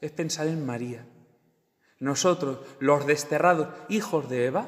es 0.03 0.11
pensar 0.11 0.49
en 0.49 0.67
María. 0.67 1.07
Nosotros, 1.99 2.59
los 2.81 3.07
desterrados 3.07 3.69
hijos 3.89 4.29
de 4.29 4.47
Eva, 4.47 4.67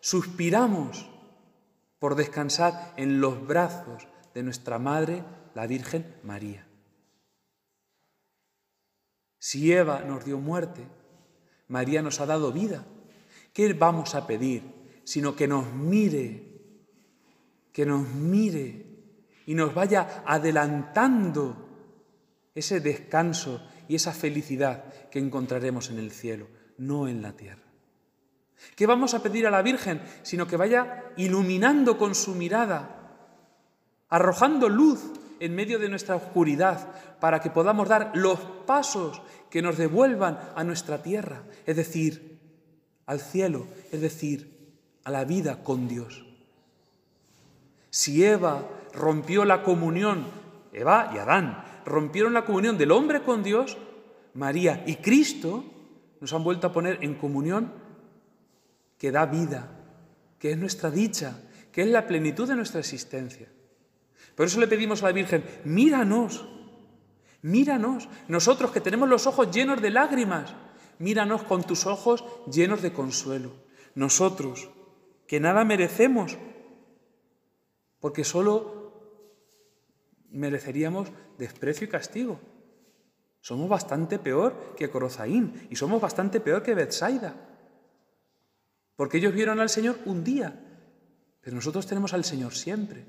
suspiramos 0.00 1.10
por 1.98 2.14
descansar 2.14 2.94
en 2.96 3.20
los 3.20 3.46
brazos 3.46 4.08
de 4.32 4.42
nuestra 4.42 4.78
Madre 4.78 5.24
la 5.54 5.66
Virgen 5.66 6.16
María. 6.22 6.66
Si 9.38 9.72
Eva 9.72 10.00
nos 10.00 10.24
dio 10.24 10.38
muerte, 10.38 10.86
María 11.66 12.00
nos 12.00 12.20
ha 12.20 12.26
dado 12.26 12.52
vida. 12.52 12.84
¿Qué 13.52 13.72
vamos 13.74 14.14
a 14.14 14.26
pedir? 14.26 14.62
Sino 15.04 15.34
que 15.34 15.48
nos 15.48 15.72
mire, 15.72 16.86
que 17.72 17.84
nos 17.84 18.08
mire 18.08 18.86
y 19.46 19.54
nos 19.54 19.74
vaya 19.74 20.22
adelantando 20.24 21.68
ese 22.54 22.80
descanso 22.80 23.60
y 23.92 23.94
esa 23.94 24.14
felicidad 24.14 24.84
que 25.10 25.18
encontraremos 25.18 25.90
en 25.90 25.98
el 25.98 26.12
cielo, 26.12 26.46
no 26.78 27.08
en 27.08 27.20
la 27.20 27.32
tierra. 27.32 27.60
¿Qué 28.74 28.86
vamos 28.86 29.12
a 29.12 29.22
pedir 29.22 29.46
a 29.46 29.50
la 29.50 29.60
Virgen? 29.60 30.00
Sino 30.22 30.46
que 30.46 30.56
vaya 30.56 31.12
iluminando 31.18 31.98
con 31.98 32.14
su 32.14 32.34
mirada, 32.34 33.12
arrojando 34.08 34.70
luz 34.70 35.12
en 35.40 35.54
medio 35.54 35.78
de 35.78 35.90
nuestra 35.90 36.16
oscuridad, 36.16 36.88
para 37.20 37.42
que 37.42 37.50
podamos 37.50 37.86
dar 37.86 38.12
los 38.14 38.40
pasos 38.64 39.20
que 39.50 39.60
nos 39.60 39.76
devuelvan 39.76 40.40
a 40.56 40.64
nuestra 40.64 41.02
tierra, 41.02 41.42
es 41.66 41.76
decir, 41.76 42.40
al 43.04 43.20
cielo, 43.20 43.66
es 43.90 44.00
decir, 44.00 44.72
a 45.04 45.10
la 45.10 45.26
vida 45.26 45.62
con 45.62 45.86
Dios. 45.86 46.24
Si 47.90 48.24
Eva 48.24 48.66
rompió 48.94 49.44
la 49.44 49.62
comunión, 49.62 50.24
Eva 50.72 51.10
y 51.14 51.18
Adán 51.18 51.71
rompieron 51.84 52.32
la 52.32 52.44
comunión 52.44 52.78
del 52.78 52.92
hombre 52.92 53.22
con 53.22 53.42
Dios, 53.42 53.76
María 54.34 54.82
y 54.86 54.96
Cristo 54.96 55.64
nos 56.20 56.32
han 56.32 56.44
vuelto 56.44 56.66
a 56.68 56.72
poner 56.72 56.98
en 57.02 57.14
comunión 57.14 57.72
que 58.98 59.10
da 59.10 59.26
vida, 59.26 59.68
que 60.38 60.52
es 60.52 60.58
nuestra 60.58 60.90
dicha, 60.90 61.40
que 61.72 61.82
es 61.82 61.88
la 61.88 62.06
plenitud 62.06 62.48
de 62.48 62.54
nuestra 62.54 62.80
existencia. 62.80 63.48
Por 64.36 64.46
eso 64.46 64.60
le 64.60 64.68
pedimos 64.68 65.02
a 65.02 65.06
la 65.06 65.12
Virgen, 65.12 65.44
míranos, 65.64 66.46
míranos, 67.42 68.08
nosotros 68.28 68.70
que 68.70 68.80
tenemos 68.80 69.08
los 69.08 69.26
ojos 69.26 69.50
llenos 69.50 69.82
de 69.82 69.90
lágrimas, 69.90 70.54
míranos 70.98 71.42
con 71.42 71.64
tus 71.64 71.86
ojos 71.86 72.24
llenos 72.50 72.82
de 72.82 72.92
consuelo. 72.92 73.52
Nosotros, 73.94 74.70
que 75.26 75.40
nada 75.40 75.64
merecemos, 75.64 76.38
porque 78.00 78.24
solo 78.24 78.81
mereceríamos 80.32 81.08
desprecio 81.38 81.86
y 81.86 81.90
castigo. 81.90 82.40
Somos 83.40 83.68
bastante 83.68 84.18
peor 84.18 84.74
que 84.76 84.88
Corozaín 84.88 85.66
y 85.68 85.76
somos 85.76 86.00
bastante 86.00 86.40
peor 86.40 86.62
que 86.62 86.74
Bethsaida. 86.74 87.34
Porque 88.96 89.18
ellos 89.18 89.34
vieron 89.34 89.60
al 89.60 89.68
Señor 89.68 89.98
un 90.04 90.22
día, 90.22 90.60
pero 91.40 91.56
nosotros 91.56 91.86
tenemos 91.86 92.14
al 92.14 92.24
Señor 92.24 92.54
siempre. 92.54 93.04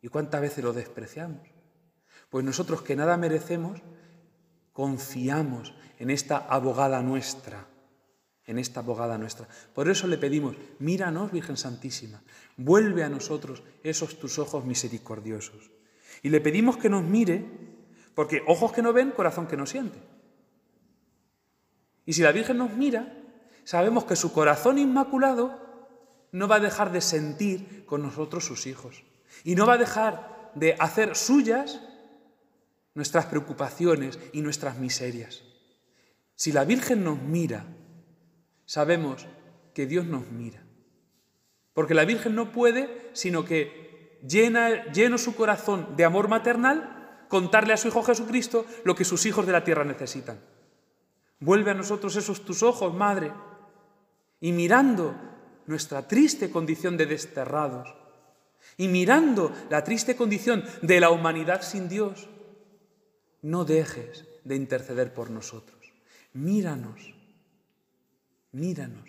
¿Y 0.00 0.08
cuántas 0.08 0.40
veces 0.40 0.64
lo 0.64 0.72
despreciamos? 0.72 1.46
Pues 2.30 2.44
nosotros 2.44 2.82
que 2.82 2.96
nada 2.96 3.16
merecemos, 3.16 3.80
confiamos 4.72 5.74
en 5.98 6.08
esta 6.08 6.38
abogada 6.38 7.02
nuestra, 7.02 7.66
en 8.46 8.58
esta 8.58 8.80
abogada 8.80 9.18
nuestra. 9.18 9.46
Por 9.74 9.90
eso 9.90 10.06
le 10.06 10.16
pedimos, 10.16 10.56
míranos, 10.78 11.32
Virgen 11.32 11.58
Santísima, 11.58 12.22
vuelve 12.56 13.04
a 13.04 13.10
nosotros 13.10 13.62
esos 13.82 14.18
tus 14.18 14.38
ojos 14.38 14.64
misericordiosos. 14.64 15.70
Y 16.22 16.28
le 16.28 16.40
pedimos 16.40 16.76
que 16.76 16.90
nos 16.90 17.02
mire, 17.02 17.44
porque 18.14 18.42
ojos 18.46 18.72
que 18.72 18.82
no 18.82 18.92
ven, 18.92 19.10
corazón 19.12 19.46
que 19.46 19.56
no 19.56 19.66
siente. 19.66 19.98
Y 22.06 22.12
si 22.12 22.22
la 22.22 22.32
Virgen 22.32 22.58
nos 22.58 22.72
mira, 22.72 23.14
sabemos 23.64 24.04
que 24.04 24.16
su 24.16 24.32
corazón 24.32 24.78
inmaculado 24.78 25.70
no 26.32 26.48
va 26.48 26.56
a 26.56 26.60
dejar 26.60 26.92
de 26.92 27.00
sentir 27.00 27.84
con 27.86 28.02
nosotros 28.02 28.44
sus 28.44 28.66
hijos. 28.66 29.04
Y 29.44 29.54
no 29.54 29.66
va 29.66 29.74
a 29.74 29.78
dejar 29.78 30.50
de 30.54 30.76
hacer 30.78 31.16
suyas 31.16 31.80
nuestras 32.94 33.26
preocupaciones 33.26 34.18
y 34.32 34.42
nuestras 34.42 34.78
miserias. 34.78 35.42
Si 36.34 36.52
la 36.52 36.64
Virgen 36.64 37.04
nos 37.04 37.20
mira, 37.20 37.64
sabemos 38.64 39.26
que 39.74 39.86
Dios 39.86 40.06
nos 40.06 40.30
mira. 40.30 40.62
Porque 41.72 41.94
la 41.94 42.04
Virgen 42.04 42.34
no 42.34 42.52
puede, 42.52 43.10
sino 43.12 43.44
que 43.44 43.89
llena, 44.26 44.92
lleno 44.92 45.18
su 45.18 45.34
corazón 45.34 45.96
de 45.96 46.04
amor 46.04 46.28
maternal, 46.28 47.26
contarle 47.28 47.72
a 47.72 47.76
su 47.76 47.88
Hijo 47.88 48.02
Jesucristo 48.02 48.66
lo 48.84 48.94
que 48.94 49.04
sus 49.04 49.24
hijos 49.26 49.46
de 49.46 49.52
la 49.52 49.64
tierra 49.64 49.84
necesitan. 49.84 50.40
Vuelve 51.38 51.70
a 51.70 51.74
nosotros 51.74 52.16
esos 52.16 52.44
tus 52.44 52.62
ojos, 52.62 52.94
Madre, 52.94 53.32
y 54.40 54.52
mirando 54.52 55.14
nuestra 55.66 56.06
triste 56.06 56.50
condición 56.50 56.96
de 56.96 57.06
desterrados, 57.06 57.94
y 58.76 58.88
mirando 58.88 59.52
la 59.70 59.84
triste 59.84 60.16
condición 60.16 60.64
de 60.82 61.00
la 61.00 61.10
humanidad 61.10 61.62
sin 61.62 61.88
Dios, 61.88 62.28
no 63.42 63.64
dejes 63.64 64.26
de 64.44 64.56
interceder 64.56 65.14
por 65.14 65.30
nosotros. 65.30 65.78
Míranos, 66.32 67.14
míranos. 68.52 69.08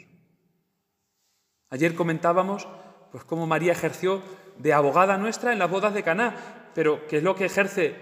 Ayer 1.69 1.95
comentábamos 1.95 2.67
pues 3.11 3.23
cómo 3.23 3.45
María 3.45 3.73
ejerció 3.73 4.21
de 4.57 4.73
abogada 4.73 5.17
nuestra 5.17 5.53
en 5.53 5.59
las 5.59 5.69
bodas 5.69 5.93
de 5.93 6.03
Caná, 6.03 6.69
pero 6.73 7.07
que 7.07 7.17
es 7.17 7.23
lo 7.23 7.35
que 7.35 7.45
ejerce 7.45 7.95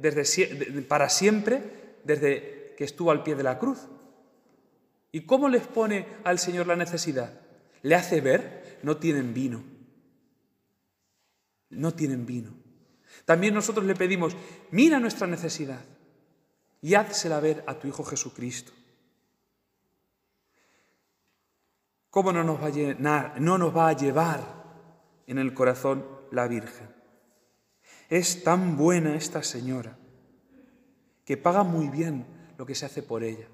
desde, 0.00 0.82
para 0.82 1.08
siempre 1.08 1.62
desde 2.04 2.74
que 2.76 2.84
estuvo 2.84 3.10
al 3.10 3.22
pie 3.22 3.34
de 3.34 3.42
la 3.42 3.58
cruz. 3.58 3.88
¿Y 5.12 5.22
cómo 5.22 5.48
les 5.48 5.66
pone 5.66 6.06
al 6.24 6.38
Señor 6.38 6.66
la 6.66 6.76
necesidad? 6.76 7.40
Le 7.82 7.94
hace 7.94 8.20
ver, 8.20 8.78
no 8.82 8.96
tienen 8.98 9.32
vino. 9.32 9.64
No 11.70 11.94
tienen 11.94 12.26
vino. 12.26 12.50
También 13.24 13.54
nosotros 13.54 13.86
le 13.86 13.94
pedimos, 13.94 14.36
mira 14.70 14.98
nuestra 15.00 15.26
necesidad 15.26 15.80
y 16.82 16.94
házsela 16.94 17.40
ver 17.40 17.64
a 17.66 17.74
tu 17.74 17.88
Hijo 17.88 18.04
Jesucristo. 18.04 18.72
¿Cómo 22.10 22.32
no 22.32 22.44
nos 22.44 22.62
va 22.62 22.66
a 22.66 22.70
llenar, 22.70 23.40
no 23.40 23.58
nos 23.58 23.76
va 23.76 23.88
a 23.88 23.92
llevar 23.92 24.65
en 25.26 25.38
el 25.38 25.54
corazón 25.54 26.06
la 26.30 26.48
Virgen? 26.48 26.88
Es 28.08 28.44
tan 28.44 28.76
buena 28.76 29.16
esta 29.16 29.42
señora 29.42 29.96
que 31.24 31.36
paga 31.36 31.64
muy 31.64 31.88
bien 31.88 32.24
lo 32.56 32.66
que 32.66 32.74
se 32.74 32.86
hace 32.86 33.02
por 33.02 33.24
ella. 33.24 33.46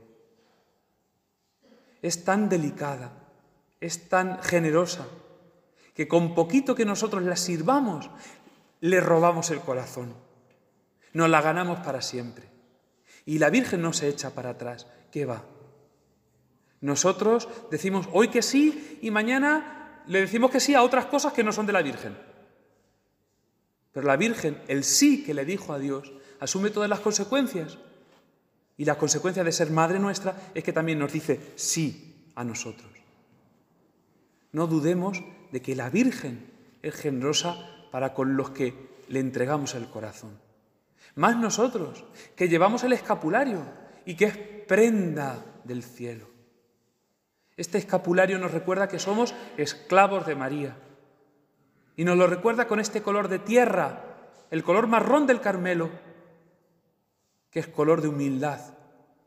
Es 2.03 2.25
tan 2.25 2.49
delicada, 2.49 3.13
es 3.81 4.09
tan 4.09 4.43
generosa, 4.43 5.07
que 5.95 6.09
con 6.09 6.35
poquito 6.35 6.75
que 6.75 6.85
nosotros 6.85 7.23
la 7.23 7.37
sirvamos, 7.37 8.11
le 8.81 9.01
robamos 9.01 9.51
el 9.51 9.61
corazón. 9.61 10.15
Nos 11.13 11.29
la 11.29 11.41
ganamos 11.41 11.81
para 11.81 12.03
siempre. 12.03 12.51
Y 13.25 13.39
la 13.39 13.51
Virgen 13.51 13.83
no 13.83 13.93
se 13.93 14.09
echa 14.09 14.31
para 14.31 14.51
atrás. 14.51 14.87
¿Qué 15.11 15.25
va? 15.27 15.45
Nosotros 16.81 17.49
decimos 17.71 18.09
hoy 18.13 18.29
que 18.29 18.43
sí 18.43 18.99
y 19.03 19.11
mañana 19.11 19.82
le 20.07 20.21
decimos 20.21 20.51
que 20.51 20.61
sí 20.61 20.75
a 20.75 20.83
otras 20.83 21.07
cosas 21.07 21.33
que 21.33 21.45
no 21.45 21.53
son 21.53 21.67
de 21.67 21.73
la 21.73 21.83
Virgen. 21.83 22.17
Pero 23.93 24.07
la 24.07 24.17
Virgen, 24.17 24.61
el 24.69 24.85
sí 24.85 25.23
que 25.25 25.35
le 25.35 25.45
dijo 25.45 25.73
a 25.73 25.79
Dios, 25.79 26.13
asume 26.41 26.71
todas 26.71 26.89
las 26.89 27.01
consecuencias. 27.01 27.79
Y 28.77 28.85
la 28.85 28.97
consecuencia 28.97 29.45
de 29.45 29.53
ser 29.53 29.71
madre 29.71 29.99
nuestra 29.99 30.35
es 30.55 30.65
que 30.65 30.73
también 30.73 30.99
nos 30.99 31.13
dice 31.13 31.53
sí 31.57 32.31
a 32.35 32.43
nosotros. 32.43 32.91
No 34.53 34.67
dudemos 34.67 35.23
de 35.51 35.63
que 35.63 35.77
la 35.77 35.91
Virgen 35.91 36.51
es 36.83 36.95
generosa 36.95 37.57
para 37.91 38.15
con 38.15 38.37
los 38.37 38.51
que 38.51 38.75
le 39.09 39.21
entregamos 39.21 39.75
el 39.75 39.89
corazón. 39.89 40.39
Más 41.15 41.37
nosotros, 41.37 42.05
que 42.35 42.49
llevamos 42.49 42.85
el 42.85 42.95
escapulario 42.95 43.63
y 44.07 44.15
que 44.17 44.25
es 44.25 44.37
prenda 44.67 45.45
del 45.65 45.83
cielo. 45.83 46.32
Este 47.57 47.79
escapulario 47.79 48.39
nos 48.39 48.53
recuerda 48.53 48.89
que 48.89 48.99
somos 48.99 49.35
esclavos 49.57 50.27
de 50.27 50.35
María. 50.35 50.77
Y 51.97 52.05
nos 52.05 52.17
lo 52.17 52.27
recuerda 52.27 52.67
con 52.67 52.81
este 52.81 53.03
color 53.03 53.29
de 53.29 53.39
tierra, 53.39 54.05
el 54.51 54.63
color 54.63 54.87
marrón 54.87 55.27
del 55.27 55.41
Carmelo, 55.41 55.91
que 57.51 57.61
es 57.61 57.69
color 57.69 58.01
de 58.01 58.09
humildad, 58.09 58.61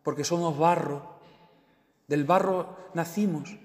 porque 0.03 0.23
somos 0.23 0.57
barro. 0.57 1.19
Del 2.07 2.23
barro 2.23 2.77
nacimos 2.93 3.55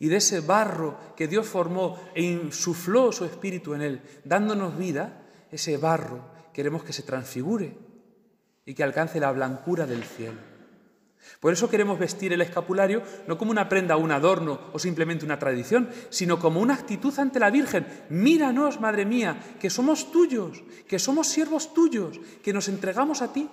y 0.00 0.08
de 0.08 0.16
ese 0.16 0.40
barro 0.40 0.96
que 1.14 1.28
Dios 1.28 1.46
formó 1.46 1.98
e 2.14 2.22
insufló 2.22 3.12
su 3.12 3.26
espíritu 3.26 3.74
en 3.74 3.82
él, 3.82 4.02
dándonos 4.24 4.76
vida, 4.76 5.22
ese 5.50 5.76
barro 5.76 6.24
queremos 6.54 6.82
que 6.82 6.94
se 6.94 7.02
transfigure 7.02 7.76
y 8.64 8.74
que 8.74 8.82
alcance 8.82 9.20
la 9.20 9.30
blancura 9.30 9.86
del 9.86 10.02
cielo. 10.02 10.49
Por 11.40 11.52
eso 11.52 11.68
queremos 11.70 11.98
vestir 11.98 12.32
el 12.32 12.42
escapulario 12.42 13.02
no 13.26 13.38
como 13.38 13.50
una 13.50 13.68
prenda 13.68 13.96
o 13.96 14.00
un 14.00 14.12
adorno 14.12 14.60
o 14.72 14.78
simplemente 14.78 15.24
una 15.24 15.38
tradición, 15.38 15.88
sino 16.10 16.38
como 16.38 16.60
una 16.60 16.74
actitud 16.74 17.16
ante 17.18 17.40
la 17.40 17.50
Virgen. 17.50 17.86
Míranos, 18.10 18.80
Madre 18.80 19.04
mía, 19.04 19.40
que 19.58 19.70
somos 19.70 20.12
tuyos, 20.12 20.62
que 20.88 20.98
somos 20.98 21.28
siervos 21.28 21.72
tuyos, 21.72 22.20
que 22.42 22.52
nos 22.52 22.68
entregamos 22.68 23.22
a 23.22 23.32
ti. 23.32 23.48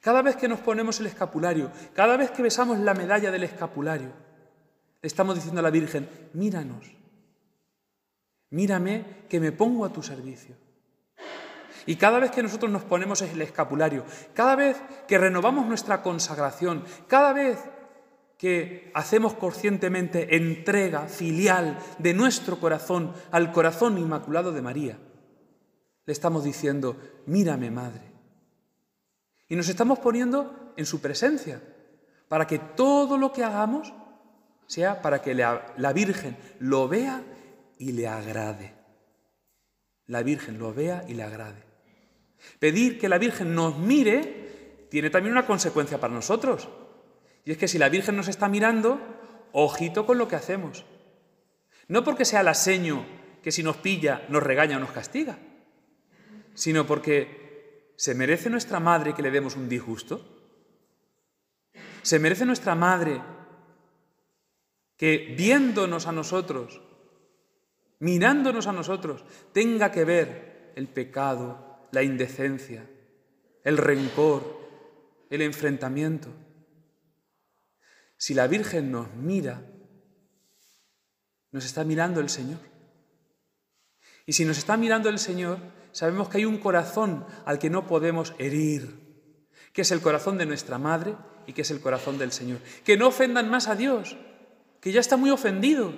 Cada 0.00 0.22
vez 0.22 0.36
que 0.36 0.48
nos 0.48 0.60
ponemos 0.60 0.98
el 1.00 1.06
escapulario, 1.06 1.70
cada 1.94 2.16
vez 2.16 2.30
que 2.30 2.42
besamos 2.42 2.78
la 2.78 2.94
medalla 2.94 3.30
del 3.30 3.44
escapulario, 3.44 4.12
estamos 5.02 5.34
diciendo 5.34 5.60
a 5.60 5.62
la 5.62 5.70
Virgen, 5.70 6.08
míranos, 6.32 6.86
mírame 8.50 9.26
que 9.28 9.38
me 9.40 9.52
pongo 9.52 9.84
a 9.84 9.92
tu 9.92 10.02
servicio. 10.02 10.69
Y 11.90 11.96
cada 11.96 12.20
vez 12.20 12.30
que 12.30 12.44
nosotros 12.44 12.70
nos 12.70 12.84
ponemos 12.84 13.20
el 13.20 13.42
escapulario, 13.42 14.04
cada 14.32 14.54
vez 14.54 14.80
que 15.08 15.18
renovamos 15.18 15.66
nuestra 15.66 16.02
consagración, 16.02 16.84
cada 17.08 17.32
vez 17.32 17.58
que 18.38 18.92
hacemos 18.94 19.34
conscientemente 19.34 20.36
entrega 20.36 21.08
filial 21.08 21.80
de 21.98 22.14
nuestro 22.14 22.60
corazón 22.60 23.12
al 23.32 23.50
corazón 23.50 23.98
inmaculado 23.98 24.52
de 24.52 24.62
María, 24.62 24.98
le 26.06 26.12
estamos 26.12 26.44
diciendo, 26.44 26.96
mírame, 27.26 27.72
madre. 27.72 28.12
Y 29.48 29.56
nos 29.56 29.68
estamos 29.68 29.98
poniendo 29.98 30.72
en 30.76 30.86
su 30.86 31.00
presencia, 31.00 31.60
para 32.28 32.46
que 32.46 32.60
todo 32.60 33.18
lo 33.18 33.32
que 33.32 33.42
hagamos 33.42 33.92
sea 34.68 35.02
para 35.02 35.22
que 35.22 35.34
la, 35.34 35.74
la 35.76 35.92
Virgen 35.92 36.36
lo 36.60 36.86
vea 36.86 37.24
y 37.78 37.90
le 37.90 38.06
agrade. 38.06 38.76
La 40.06 40.22
Virgen 40.22 40.60
lo 40.60 40.72
vea 40.72 41.04
y 41.08 41.14
le 41.14 41.24
agrade. 41.24 41.69
Pedir 42.58 42.98
que 42.98 43.08
la 43.08 43.18
Virgen 43.18 43.54
nos 43.54 43.78
mire 43.78 44.86
tiene 44.90 45.10
también 45.10 45.32
una 45.32 45.46
consecuencia 45.46 46.00
para 46.00 46.14
nosotros. 46.14 46.68
Y 47.44 47.52
es 47.52 47.58
que 47.58 47.68
si 47.68 47.78
la 47.78 47.88
Virgen 47.88 48.16
nos 48.16 48.28
está 48.28 48.48
mirando, 48.48 49.00
ojito 49.52 50.06
con 50.06 50.18
lo 50.18 50.28
que 50.28 50.36
hacemos. 50.36 50.84
No 51.88 52.04
porque 52.04 52.24
sea 52.24 52.42
la 52.42 52.54
seño 52.54 53.04
que 53.42 53.52
si 53.52 53.62
nos 53.62 53.76
pilla 53.76 54.26
nos 54.28 54.42
regaña 54.42 54.76
o 54.76 54.80
nos 54.80 54.92
castiga, 54.92 55.38
sino 56.54 56.86
porque 56.86 57.92
se 57.96 58.14
merece 58.14 58.50
nuestra 58.50 58.80
madre 58.80 59.14
que 59.14 59.22
le 59.22 59.30
demos 59.30 59.56
un 59.56 59.68
disgusto. 59.68 60.24
Se 62.02 62.18
merece 62.18 62.46
nuestra 62.46 62.74
madre 62.74 63.20
que 64.96 65.34
viéndonos 65.36 66.06
a 66.06 66.12
nosotros, 66.12 66.80
mirándonos 68.00 68.66
a 68.66 68.72
nosotros, 68.72 69.24
tenga 69.52 69.90
que 69.90 70.04
ver 70.04 70.72
el 70.76 70.88
pecado, 70.88 71.69
la 71.92 72.02
indecencia, 72.02 72.88
el 73.64 73.76
rencor, 73.76 74.58
el 75.30 75.42
enfrentamiento. 75.42 76.28
Si 78.16 78.34
la 78.34 78.46
Virgen 78.46 78.90
nos 78.90 79.12
mira, 79.14 79.62
nos 81.52 81.64
está 81.64 81.84
mirando 81.84 82.20
el 82.20 82.28
Señor. 82.28 82.58
Y 84.26 84.32
si 84.34 84.44
nos 84.44 84.58
está 84.58 84.76
mirando 84.76 85.08
el 85.08 85.18
Señor, 85.18 85.58
sabemos 85.92 86.28
que 86.28 86.38
hay 86.38 86.44
un 86.44 86.58
corazón 86.58 87.26
al 87.44 87.58
que 87.58 87.70
no 87.70 87.86
podemos 87.86 88.34
herir, 88.38 89.00
que 89.72 89.82
es 89.82 89.90
el 89.90 90.00
corazón 90.00 90.38
de 90.38 90.46
nuestra 90.46 90.78
Madre 90.78 91.16
y 91.46 91.52
que 91.52 91.62
es 91.62 91.70
el 91.70 91.80
corazón 91.80 92.18
del 92.18 92.32
Señor. 92.32 92.58
Que 92.84 92.96
no 92.96 93.08
ofendan 93.08 93.50
más 93.50 93.68
a 93.68 93.74
Dios, 93.74 94.16
que 94.80 94.92
ya 94.92 95.00
está 95.00 95.16
muy 95.16 95.30
ofendido, 95.30 95.92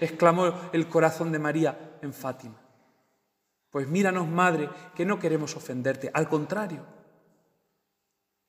exclamó 0.00 0.70
el 0.72 0.88
corazón 0.88 1.32
de 1.32 1.38
María 1.38 1.98
en 2.02 2.12
Fátima. 2.12 2.65
Pues 3.76 3.88
míranos, 3.88 4.26
Madre, 4.26 4.70
que 4.94 5.04
no 5.04 5.18
queremos 5.18 5.54
ofenderte, 5.54 6.10
al 6.14 6.30
contrario, 6.30 6.86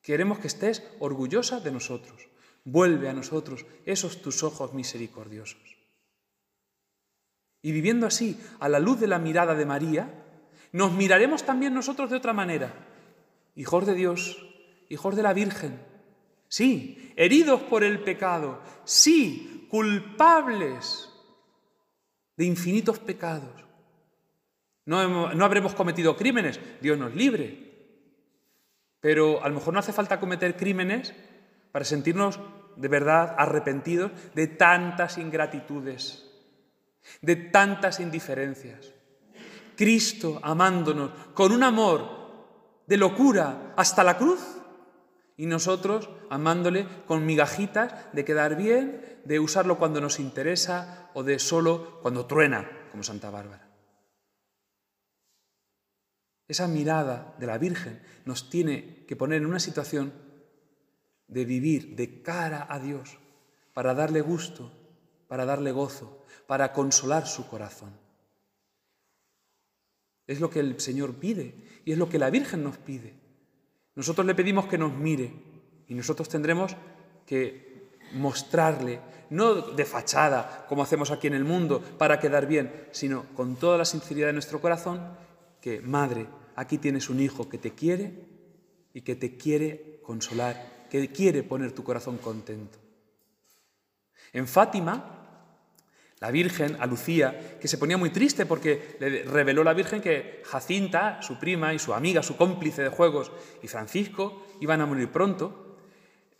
Queremos 0.02 0.40
que 0.40 0.48
estés 0.48 0.82
orgullosa 1.00 1.60
de 1.60 1.70
nosotros. 1.70 2.30
Vuelve 2.64 3.10
a 3.10 3.14
nosotros 3.14 3.66
esos 3.86 4.22
tus 4.22 4.42
ojos 4.42 4.74
misericordiosos. 4.74 5.76
Y 7.62 7.74
viviendo 7.74 8.08
así, 8.08 8.40
a 8.62 8.70
la 8.70 8.80
luz 8.80 9.02
de 9.02 9.08
la 9.08 9.20
mirada 9.20 9.54
de 9.54 9.66
María, 9.66 10.24
nos 10.72 10.94
miraremos 10.94 11.44
también 11.44 11.74
nosotros 11.74 12.10
de 12.10 12.16
otra 12.16 12.32
manera. 12.32 12.74
Hijos 13.54 13.86
de 13.86 13.96
Dios, 13.96 14.48
hijos 14.88 15.18
de 15.18 15.24
la 15.24 15.34
Virgen. 15.34 15.82
Sí, 16.48 17.12
heridos 17.18 17.64
por 17.64 17.84
el 17.84 18.02
pecado. 18.02 18.62
Sí, 18.86 19.68
culpables 19.70 21.10
de 22.38 22.46
infinitos 22.46 23.00
pecados. 23.00 23.67
No, 24.88 25.34
no 25.34 25.46
habremos 25.46 25.75
cometido 25.75 26.15
crímenes, 26.15 26.60
Dios 26.82 26.98
nos 26.98 27.13
libre. 27.13 27.67
Pero 29.01 29.44
a 29.44 29.50
lo 29.50 29.56
mejor 29.56 29.74
no 29.74 29.79
hace 29.79 29.94
falta 29.94 30.20
cometer 30.20 30.56
crímenes 30.56 31.13
para 31.72 31.86
sentirnos 31.86 32.39
de 32.77 32.88
verdad 32.88 33.36
arrepentidos 33.38 34.12
de 34.34 34.48
tantas 34.48 35.17
ingratitudes, 35.17 36.25
de 37.22 37.36
tantas 37.36 38.00
indiferencias. 38.00 38.94
Cristo 39.75 40.39
amándonos 40.41 41.12
con 41.34 41.51
un 41.51 41.63
amor 41.63 42.82
de 42.88 42.98
locura 42.98 43.74
hasta 43.75 44.06
la 44.06 44.17
cruz 44.17 44.39
y 45.36 45.47
nosotros 45.47 46.10
amándole 46.30 46.88
con 47.06 47.26
migajitas 47.26 47.93
de 48.13 48.23
quedar 48.23 48.56
bien, 48.56 49.19
de 49.26 49.39
usarlo 49.39 49.78
cuando 49.78 50.00
nos 50.00 50.19
interesa 50.19 51.10
o 51.13 51.23
de 51.23 51.39
solo 51.39 52.00
cuando 52.02 52.26
truena, 52.26 52.69
como 52.89 53.04
Santa 53.04 53.30
Bárbara. 53.30 53.66
Esa 56.48 56.68
mirada 56.68 57.36
de 57.40 57.48
la 57.48 57.58
Virgen 57.58 58.02
nos 58.26 58.50
tiene 58.50 59.06
que 59.08 59.16
poner 59.16 59.42
en 59.42 59.48
una 59.48 59.60
situación 59.60 60.14
de 61.28 61.44
vivir 61.46 61.96
de 61.96 62.22
cara 62.22 62.66
a 62.70 62.80
Dios, 62.80 63.18
para 63.74 63.94
darle 63.94 64.22
gusto, 64.22 64.72
para 65.28 65.46
darle 65.46 65.72
gozo, 65.72 66.26
para 66.48 66.72
consolar 66.72 67.28
su 67.28 67.48
corazón. 67.48 67.92
Es 70.26 70.40
lo 70.40 70.50
que 70.50 70.60
el 70.60 70.80
Señor 70.80 71.16
pide 71.16 71.56
y 71.86 71.92
es 71.92 71.98
lo 71.98 72.10
que 72.10 72.20
la 72.20 72.30
Virgen 72.30 72.64
nos 72.64 72.78
pide. 72.78 73.14
Nosotros 73.96 74.26
le 74.26 74.36
pedimos 74.36 74.68
que 74.68 74.78
nos 74.78 74.94
mire 74.94 75.34
y 75.88 75.94
nosotros 75.96 76.30
tendremos 76.30 76.76
que 77.26 77.90
mostrarle, 78.14 79.02
no 79.30 79.54
de 79.54 79.86
fachada 79.86 80.66
como 80.70 80.84
hacemos 80.84 81.12
aquí 81.12 81.28
en 81.28 81.34
el 81.34 81.44
mundo 81.44 81.82
para 81.98 82.20
quedar 82.20 82.48
bien, 82.48 82.88
sino 82.92 83.26
con 83.36 83.56
toda 83.58 83.78
la 83.78 83.86
sinceridad 83.86 84.28
de 84.28 84.34
nuestro 84.34 84.62
corazón, 84.62 85.02
que, 85.67 85.82
Madre, 85.82 86.27
aquí 86.56 86.77
tienes 86.77 87.10
un 87.10 87.19
hijo 87.19 87.49
que 87.49 87.58
te 87.58 87.73
quiere 87.73 88.25
y 88.93 89.01
que 89.01 89.17
te 89.17 89.36
quiere 89.36 89.99
consolar, 90.01 90.88
que 90.89 91.12
quiere 91.12 91.43
poner 91.43 91.73
tu 91.73 91.84
corazón 91.84 92.19
contento. 92.19 92.77
En 94.32 94.47
Fátima, 94.47 95.43
la 96.21 96.32
Virgen, 96.32 96.77
a 96.80 96.86
Lucía, 96.86 97.58
que 97.60 97.67
se 97.67 97.77
ponía 97.77 97.97
muy 97.97 98.12
triste 98.12 98.45
porque 98.45 98.95
le 99.01 99.23
reveló 99.23 99.62
la 99.65 99.73
Virgen 99.73 99.99
que 99.99 100.41
Jacinta, 100.45 101.21
su 101.21 101.38
prima 101.38 101.73
y 101.73 101.80
su 101.80 101.93
amiga, 101.93 102.23
su 102.23 102.38
cómplice 102.38 102.84
de 102.84 102.89
juegos, 102.89 103.34
y 103.62 103.67
Francisco 103.67 104.47
iban 104.62 104.80
a 104.80 104.86
morir 104.86 105.12
pronto, 105.12 105.75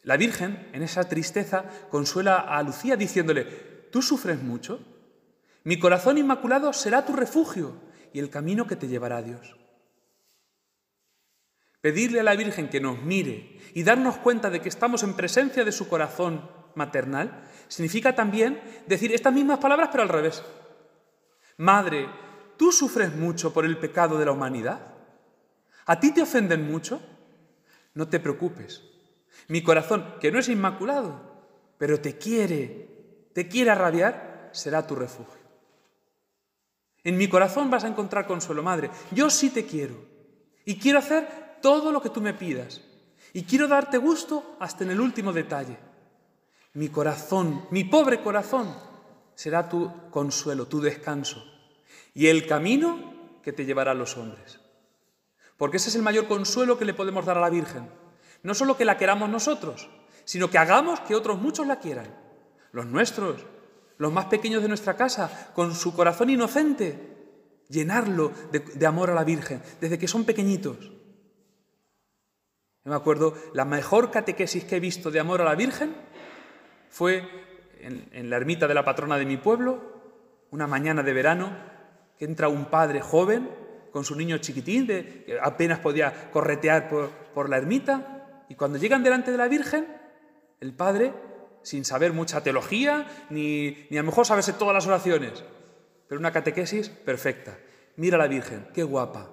la 0.04 0.16
Virgen, 0.16 0.70
en 0.72 0.84
esa 0.84 1.04
tristeza, 1.10 1.66
consuela 1.90 2.38
a 2.38 2.64
Lucía 2.64 2.96
diciéndole, 2.96 3.44
¿tú 3.92 4.02
sufres 4.02 4.42
mucho? 4.42 4.80
Mi 5.66 5.78
corazón 5.80 6.18
inmaculado 6.18 6.72
será 6.72 7.06
tu 7.06 7.12
refugio 7.12 7.87
y 8.18 8.20
el 8.20 8.32
camino 8.32 8.66
que 8.66 8.76
te 8.76 8.88
llevará 8.88 9.18
a 9.18 9.22
Dios. 9.22 9.56
Pedirle 11.82 12.20
a 12.20 12.24
la 12.24 12.36
Virgen 12.36 12.68
que 12.68 12.82
nos 12.82 13.00
mire 13.04 13.60
y 13.76 13.84
darnos 13.84 14.18
cuenta 14.18 14.50
de 14.50 14.60
que 14.60 14.70
estamos 14.70 15.04
en 15.04 15.14
presencia 15.14 15.64
de 15.64 15.72
su 15.72 15.88
corazón 15.88 16.50
maternal 16.74 17.44
significa 17.68 18.16
también 18.16 18.60
decir 18.88 19.14
estas 19.14 19.34
mismas 19.34 19.60
palabras 19.60 19.90
pero 19.92 20.02
al 20.02 20.10
revés. 20.10 20.44
Madre, 21.58 22.10
¿tú 22.58 22.72
sufres 22.72 23.16
mucho 23.16 23.54
por 23.54 23.66
el 23.66 23.78
pecado 23.78 24.18
de 24.18 24.26
la 24.26 24.32
humanidad? 24.32 24.96
¿A 25.86 26.00
ti 26.00 26.12
te 26.12 26.24
ofenden 26.24 26.66
mucho? 26.66 27.00
No 27.94 28.08
te 28.08 28.20
preocupes. 28.20 28.82
Mi 29.48 29.62
corazón, 29.62 30.16
que 30.20 30.32
no 30.32 30.40
es 30.40 30.50
inmaculado, 30.50 31.22
pero 31.78 32.02
te 32.02 32.18
quiere, 32.18 33.30
te 33.36 33.48
quiere 33.48 33.70
arrabiar, 33.70 34.50
será 34.54 34.88
tu 34.88 34.96
refugio. 34.96 35.37
En 37.04 37.18
mi 37.18 37.28
corazón 37.28 37.70
vas 37.70 37.84
a 37.84 37.88
encontrar 37.88 38.28
consuelo, 38.28 38.64
madre. 38.64 38.90
Yo 39.12 39.30
sí 39.30 39.50
te 39.50 39.66
quiero. 39.66 39.96
Y 40.66 40.78
quiero 40.78 41.00
hacer 41.00 41.60
todo 41.62 41.92
lo 41.92 42.02
que 42.02 42.10
tú 42.10 42.22
me 42.22 42.34
pidas. 42.34 42.82
Y 43.34 43.44
quiero 43.44 43.68
darte 43.68 43.98
gusto 43.98 44.58
hasta 44.60 44.84
en 44.84 44.92
el 44.92 45.00
último 45.00 45.32
detalle. 45.32 45.78
Mi 46.74 46.90
corazón, 46.90 47.66
mi 47.72 47.84
pobre 47.84 48.22
corazón, 48.22 48.76
será 49.36 49.70
tu 49.70 49.92
consuelo, 50.12 50.68
tu 50.68 50.82
descanso. 50.82 51.44
Y 52.14 52.28
el 52.28 52.48
camino 52.48 53.40
que 53.42 53.54
te 53.54 53.66
llevará 53.66 53.92
a 53.92 53.96
los 53.96 54.18
hombres. 54.18 54.60
Porque 55.58 55.78
ese 55.78 55.90
es 55.90 55.96
el 55.96 56.02
mayor 56.02 56.28
consuelo 56.28 56.78
que 56.78 56.86
le 56.86 56.94
podemos 56.94 57.26
dar 57.26 57.38
a 57.38 57.42
la 57.42 57.50
Virgen. 57.50 57.90
No 58.44 58.54
solo 58.54 58.78
que 58.78 58.86
la 58.86 58.98
queramos 58.98 59.30
nosotros, 59.30 59.90
sino 60.26 60.50
que 60.50 60.58
hagamos 60.58 61.00
que 61.02 61.16
otros 61.16 61.40
muchos 61.40 61.66
la 61.66 61.80
quieran. 61.80 62.14
Los 62.72 62.86
nuestros, 62.86 63.46
los 63.98 64.12
más 64.12 64.26
pequeños 64.26 64.62
de 64.62 64.68
nuestra 64.68 64.96
casa, 64.96 65.52
con 65.54 65.74
su 65.74 65.96
corazón 65.96 66.30
inocente, 66.30 67.18
llenarlo 67.70 68.32
de, 68.52 68.86
amor 68.86 69.10
a 69.10 69.14
la 69.14 69.24
Virgen, 69.24 69.62
desde 69.82 69.98
que 69.98 70.08
son 70.08 70.24
pequeñitos. 70.24 70.92
Me 72.84 72.96
acuerdo, 72.96 73.34
la 73.54 73.66
mejor 73.66 74.12
catequesis 74.12 74.64
que 74.64 74.78
he 74.78 74.80
visto 74.80 75.12
de 75.12 75.20
amor 75.20 75.42
a 75.42 75.46
la 75.46 75.56
Virgen 75.56 75.94
fue 76.90 77.28
en, 77.82 78.30
la 78.30 78.38
ermita 78.38 78.68
de 78.68 78.74
la 78.74 78.86
patrona 78.86 79.18
de 79.18 79.26
mi 79.26 79.38
pueblo, 79.38 79.82
una 80.52 80.68
mañana 80.68 81.04
de 81.04 81.14
verano, 81.14 81.52
que 82.18 82.26
entra 82.26 82.48
un 82.48 82.66
padre 82.66 83.02
joven 83.02 83.50
con 83.92 84.06
su 84.06 84.16
niño 84.16 84.38
chiquitín, 84.38 84.88
de, 84.88 85.24
que 85.26 85.38
apenas 85.42 85.80
podía 85.80 86.32
corretear 86.32 86.88
por, 87.34 87.50
la 87.50 87.58
ermita, 87.58 88.46
y 88.48 88.56
cuando 88.56 88.78
llegan 88.78 89.04
delante 89.04 89.32
de 89.32 89.38
la 89.38 89.48
Virgen, 89.48 89.86
el 90.62 90.74
padre, 90.74 91.14
sin 91.64 91.86
saber 91.86 92.14
mucha 92.14 92.42
teología, 92.42 93.08
ni, 93.30 93.88
ni 93.90 93.98
a 93.98 94.02
lo 94.02 94.08
mejor 94.08 94.26
saberse 94.26 94.54
todas 94.54 94.74
las 94.74 94.88
oraciones, 94.88 95.44
pero 96.08 96.20
una 96.20 96.32
catequesis 96.32 96.90
perfecta. 96.90 97.58
Mira 97.96 98.16
a 98.16 98.20
la 98.20 98.28
Virgen, 98.28 98.68
qué 98.74 98.84
guapa. 98.84 99.30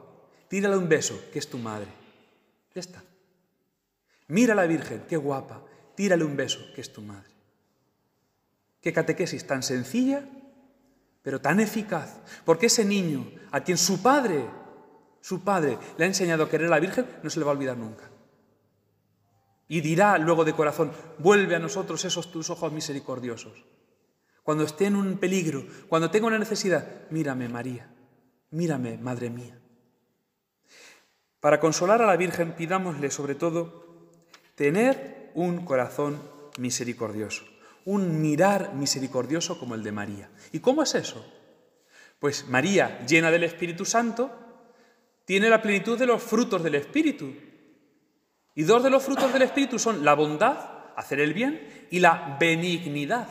Tírale 0.49 0.77
un 0.77 0.89
beso, 0.89 1.21
que 1.33 1.39
es 1.39 1.49
tu 1.49 1.59
madre. 1.59 1.89
Ya 2.75 2.81
está. 2.81 3.03
Mira 4.29 4.55
a 4.55 4.57
la 4.57 4.67
Virgen, 4.67 5.05
qué 5.09 5.17
guapa, 5.17 5.63
tírale 5.95 6.25
un 6.25 6.37
beso, 6.37 6.61
que 6.75 6.81
es 6.81 6.93
tu 6.93 7.03
madre. 7.03 7.31
Qué 8.81 8.93
catequesis 8.93 9.47
tan 9.47 9.63
sencilla, 9.63 10.25
pero 11.23 11.41
tan 11.41 11.61
eficaz, 11.61 12.21
porque 12.45 12.67
ese 12.67 12.85
niño 12.85 13.31
a 13.51 13.63
quien 13.63 13.79
su 13.79 14.03
padre, 14.03 14.45
su 15.21 15.43
padre 15.43 15.79
le 15.97 16.05
ha 16.05 16.09
enseñado 16.09 16.45
a 16.45 16.51
querer 16.51 16.67
a 16.67 16.71
la 16.71 16.81
Virgen, 16.81 17.07
no 17.23 17.31
se 17.31 17.39
le 17.39 17.45
va 17.45 17.53
a 17.53 17.55
olvidar 17.55 17.77
nunca. 17.77 18.11
Y 19.69 19.81
dirá 19.81 20.19
luego 20.19 20.45
de 20.45 20.53
corazón, 20.53 20.93
vuelve 21.19 21.57
a 21.57 21.59
nosotros 21.59 22.05
esos 22.05 22.31
tus 22.31 22.51
ojos 22.51 22.73
misericordiosos. 22.73 23.65
Cuando 24.43 24.65
esté 24.65 24.87
en 24.87 24.97
un 24.97 25.17
peligro, 25.17 25.65
cuando 25.89 26.11
tenga 26.11 26.27
una 26.27 26.39
necesidad, 26.39 27.09
mírame 27.11 27.49
María, 27.49 27.91
mírame 28.51 28.99
Madre 28.99 29.31
mía. 29.31 29.59
Para 31.41 31.61
consolar 31.61 32.03
a 32.03 32.07
la 32.07 32.17
Virgen 32.17 32.53
pidámosle 32.53 33.11
sobre 33.11 33.35
todo 33.35 34.11
tener 34.55 35.31
un 35.35 35.65
corazón 35.65 36.21
misericordioso, 36.59 37.45
un 37.85 38.21
mirar 38.21 38.75
misericordioso 38.75 39.59
como 39.59 39.75
el 39.75 39.83
de 39.83 39.93
María. 39.93 40.31
¿Y 40.53 40.61
cómo 40.61 40.83
es 40.83 40.95
eso? 40.95 41.25
Pues 42.19 42.49
María, 42.49 43.05
llena 43.07 43.31
del 43.31 43.45
Espíritu 43.45 43.85
Santo, 43.85 44.31
tiene 45.25 45.49
la 45.49 45.61
plenitud 45.61 45.99
de 45.99 46.07
los 46.07 46.23
frutos 46.23 46.63
del 46.63 46.77
Espíritu. 46.77 47.33
Y 48.55 48.63
dos 48.63 48.83
de 48.83 48.91
los 48.91 49.03
frutos 49.03 49.33
del 49.33 49.43
Espíritu 49.43 49.79
son 49.79 50.05
la 50.05 50.15
bondad, 50.15 50.57
hacer 50.97 51.21
el 51.21 51.35
bien, 51.35 51.87
y 51.91 51.99
la 51.99 52.37
benignidad, 52.39 53.29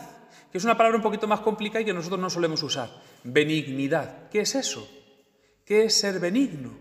que 0.51 0.57
es 0.57 0.63
una 0.63 0.77
palabra 0.77 0.97
un 0.97 1.03
poquito 1.03 1.27
más 1.27 1.39
complicada 1.39 1.81
y 1.81 1.85
que 1.85 1.93
nosotros 1.93 2.19
no 2.19 2.29
solemos 2.29 2.61
usar. 2.61 2.89
Benignidad. 3.23 4.29
¿Qué 4.29 4.41
es 4.41 4.55
eso? 4.55 4.87
¿Qué 5.65 5.85
es 5.85 5.95
ser 5.95 6.19
benigno? 6.19 6.77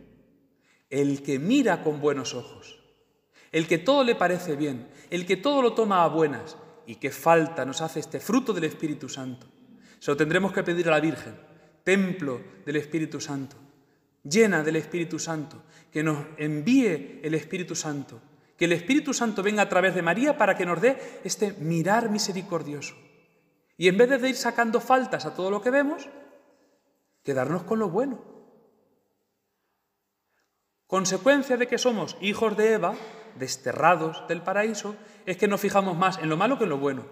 El 0.90 1.22
que 1.22 1.38
mira 1.38 1.82
con 1.82 2.00
buenos 2.00 2.34
ojos, 2.34 2.80
el 3.52 3.66
que 3.66 3.78
todo 3.78 4.02
le 4.02 4.16
parece 4.16 4.56
bien, 4.56 4.88
el 5.08 5.24
que 5.24 5.36
todo 5.36 5.62
lo 5.62 5.72
toma 5.72 6.02
a 6.02 6.08
buenas. 6.08 6.56
¿Y 6.84 6.96
qué 6.96 7.10
falta 7.10 7.64
nos 7.64 7.80
hace 7.80 8.00
este 8.00 8.18
fruto 8.18 8.52
del 8.52 8.64
Espíritu 8.64 9.08
Santo? 9.08 9.46
Se 10.00 10.10
lo 10.10 10.16
tendremos 10.16 10.52
que 10.52 10.64
pedir 10.64 10.88
a 10.88 10.90
la 10.90 11.00
Virgen, 11.00 11.34
templo 11.84 12.40
del 12.66 12.76
Espíritu 12.76 13.20
Santo, 13.20 13.56
llena 14.24 14.64
del 14.64 14.76
Espíritu 14.76 15.18
Santo, 15.18 15.62
que 15.92 16.02
nos 16.02 16.26
envíe 16.36 17.20
el 17.22 17.34
Espíritu 17.34 17.76
Santo 17.76 18.20
que 18.56 18.66
el 18.66 18.72
Espíritu 18.72 19.14
Santo 19.14 19.42
venga 19.42 19.62
a 19.62 19.68
través 19.68 19.94
de 19.94 20.02
María 20.02 20.36
para 20.36 20.56
que 20.56 20.66
nos 20.66 20.80
dé 20.80 21.20
este 21.24 21.52
mirar 21.54 22.10
misericordioso. 22.10 22.94
Y 23.76 23.88
en 23.88 23.96
vez 23.96 24.08
de 24.08 24.28
ir 24.28 24.36
sacando 24.36 24.80
faltas 24.80 25.26
a 25.26 25.34
todo 25.34 25.50
lo 25.50 25.62
que 25.62 25.70
vemos, 25.70 26.08
quedarnos 27.22 27.64
con 27.64 27.78
lo 27.78 27.88
bueno. 27.88 28.22
Consecuencia 30.86 31.56
de 31.56 31.66
que 31.66 31.78
somos 31.78 32.16
hijos 32.20 32.56
de 32.56 32.74
Eva, 32.74 32.94
desterrados 33.36 34.28
del 34.28 34.42
paraíso, 34.42 34.94
es 35.24 35.36
que 35.36 35.48
nos 35.48 35.60
fijamos 35.60 35.96
más 35.96 36.18
en 36.18 36.28
lo 36.28 36.36
malo 36.36 36.58
que 36.58 36.64
en 36.64 36.70
lo 36.70 36.78
bueno. 36.78 37.06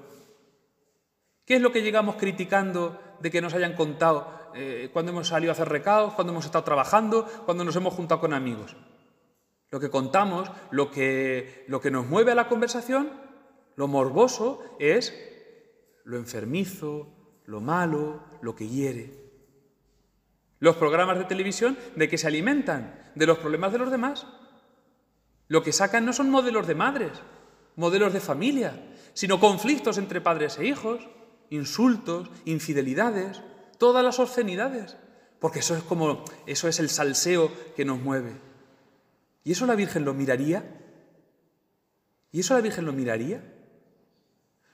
¿Qué 1.46 1.56
es 1.56 1.62
lo 1.62 1.72
que 1.72 1.82
llegamos 1.82 2.16
criticando 2.16 3.00
de 3.20 3.30
que 3.30 3.40
nos 3.40 3.54
hayan 3.54 3.74
contado 3.74 4.52
eh, 4.54 4.90
cuando 4.92 5.12
hemos 5.12 5.28
salido 5.28 5.50
a 5.50 5.54
hacer 5.54 5.68
recados, 5.68 6.14
cuando 6.14 6.32
hemos 6.32 6.44
estado 6.44 6.62
trabajando, 6.62 7.26
cuando 7.46 7.64
nos 7.64 7.74
hemos 7.74 7.94
juntado 7.94 8.20
con 8.20 8.34
amigos? 8.34 8.76
Lo 9.70 9.80
que 9.80 9.90
contamos, 9.90 10.50
lo 10.70 10.90
que, 10.90 11.64
lo 11.68 11.80
que 11.80 11.90
nos 11.90 12.06
mueve 12.06 12.32
a 12.32 12.34
la 12.34 12.48
conversación, 12.48 13.10
lo 13.76 13.86
morboso 13.88 14.62
es 14.78 15.14
lo 16.04 16.16
enfermizo, 16.16 17.08
lo 17.46 17.60
malo, 17.60 18.24
lo 18.42 18.54
que 18.56 18.68
hiere. 18.68 19.30
Los 20.58 20.76
programas 20.76 21.18
de 21.18 21.24
televisión 21.24 21.78
de 21.96 22.08
que 22.08 22.18
se 22.18 22.26
alimentan 22.26 23.12
de 23.14 23.26
los 23.26 23.38
problemas 23.38 23.72
de 23.72 23.78
los 23.78 23.90
demás. 23.90 24.26
Lo 25.48 25.62
que 25.62 25.72
sacan 25.72 26.04
no 26.04 26.12
son 26.12 26.30
modelos 26.30 26.66
de 26.66 26.74
madres, 26.74 27.12
modelos 27.76 28.12
de 28.12 28.20
familia, 28.20 28.94
sino 29.14 29.40
conflictos 29.40 29.98
entre 29.98 30.20
padres 30.20 30.58
e 30.58 30.66
hijos, 30.66 31.08
insultos, 31.48 32.28
infidelidades, 32.44 33.40
todas 33.78 34.04
las 34.04 34.18
obscenidades, 34.18 34.96
porque 35.40 35.60
eso 35.60 35.76
es 35.76 35.82
como 35.82 36.24
eso 36.46 36.68
es 36.68 36.78
el 36.78 36.88
salseo 36.88 37.50
que 37.74 37.84
nos 37.84 38.00
mueve. 38.00 38.49
¿Y 39.44 39.52
eso 39.52 39.66
la 39.66 39.74
Virgen 39.74 40.04
lo 40.04 40.14
miraría? 40.14 40.64
¿Y 42.32 42.40
eso 42.40 42.54
la 42.54 42.60
Virgen 42.60 42.84
lo 42.84 42.92
miraría? 42.92 43.42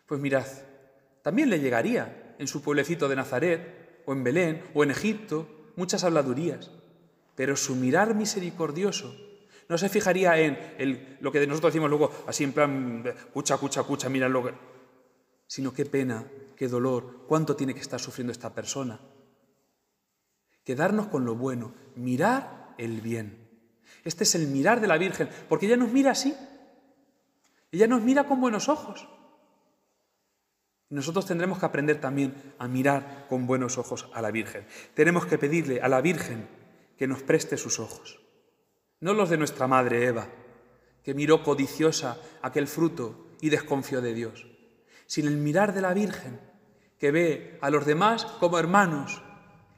Pues 0.07 0.21
mirad, 0.21 0.47
también 1.23 1.51
le 1.51 1.61
llegaría 1.61 2.35
en 2.39 2.47
su 2.47 2.63
pueblecito 2.63 3.09
de 3.09 3.17
Nazaret, 3.17 4.03
o 4.07 4.13
en 4.13 4.23
Belén, 4.23 4.63
o 4.75 4.85
en 4.85 4.91
Egipto, 4.91 5.49
muchas 5.75 6.05
habladurías, 6.05 6.71
pero 7.35 7.57
su 7.57 7.75
mirar 7.75 8.15
misericordioso 8.15 9.15
no 9.69 9.77
se 9.79 9.89
fijaría 9.89 10.39
en 10.39 11.19
lo 11.21 11.33
que 11.33 11.45
nosotros 11.47 11.73
decimos 11.73 11.91
luego, 11.91 12.13
así 12.27 12.45
en 12.45 12.53
plan, 12.53 13.05
cucha, 13.33 13.57
cucha, 13.59 13.83
cucha, 13.83 14.09
mira 14.09 14.29
lo 14.29 14.45
que... 14.45 14.55
Sino 15.49 15.73
qué 15.73 15.85
pena, 15.85 16.25
qué 16.57 16.69
dolor, 16.69 17.25
cuánto 17.27 17.57
tiene 17.57 17.75
que 17.75 17.81
estar 17.81 18.01
sufriendo 18.01 18.33
esta 18.33 18.55
persona. 18.55 19.01
Quedarnos 20.65 21.09
con 21.09 21.25
lo 21.25 21.35
bueno, 21.37 21.75
mirar 21.95 22.75
el 22.79 23.01
bien. 23.01 23.46
Este 24.07 24.23
es 24.23 24.37
el 24.37 24.47
mirar 24.47 24.81
de 24.81 24.87
la 24.87 24.99
Virgen, 24.99 25.29
porque 25.49 25.67
ella 25.67 25.77
nos 25.77 25.91
mira 25.91 26.13
así. 26.13 26.33
Ella 27.73 27.89
nos 27.89 28.03
mira 28.03 28.25
con 28.29 28.41
buenos 28.41 28.69
ojos. 28.69 29.09
Nosotros 30.91 31.27
tendremos 31.27 31.59
que 31.59 31.67
aprender 31.67 32.01
también 32.01 32.55
a 32.61 32.69
mirar 32.69 33.27
con 33.29 33.49
buenos 33.49 33.79
ojos 33.79 34.09
a 34.15 34.23
la 34.23 34.31
Virgen. 34.31 34.65
Tenemos 34.95 35.27
que 35.27 35.39
pedirle 35.39 35.81
a 35.81 35.89
la 35.89 36.01
Virgen 36.01 36.49
que 36.97 37.09
nos 37.09 37.25
preste 37.25 37.57
sus 37.57 37.81
ojos. 37.81 38.21
No 39.01 39.13
los 39.13 39.29
de 39.29 39.39
nuestra 39.39 39.67
madre 39.67 40.07
Eva, 40.07 40.29
que 41.03 41.13
miró 41.13 41.43
codiciosa 41.43 42.17
aquel 42.43 42.69
fruto 42.69 43.27
y 43.41 43.51
desconfió 43.51 44.01
de 44.01 44.15
Dios, 44.15 44.47
sino 45.07 45.29
el 45.29 45.37
mirar 45.37 45.75
de 45.75 45.83
la 45.83 45.93
Virgen, 45.93 46.41
que 46.97 47.11
ve 47.11 47.59
a 47.61 47.71
los 47.71 47.85
demás 47.85 48.25
como 48.25 48.61
hermanos 48.61 49.21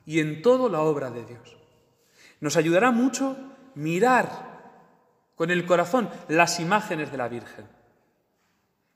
y 0.04 0.20
en 0.20 0.42
todo 0.42 0.68
la 0.68 0.80
obra 0.80 1.10
de 1.10 1.24
Dios. 1.24 1.56
Nos 2.40 2.58
ayudará 2.58 2.90
mucho 2.90 3.56
mirar 3.78 4.48
con 5.36 5.50
el 5.50 5.64
corazón 5.64 6.10
las 6.26 6.58
imágenes 6.58 7.12
de 7.12 7.16
la 7.16 7.28
Virgen. 7.28 7.66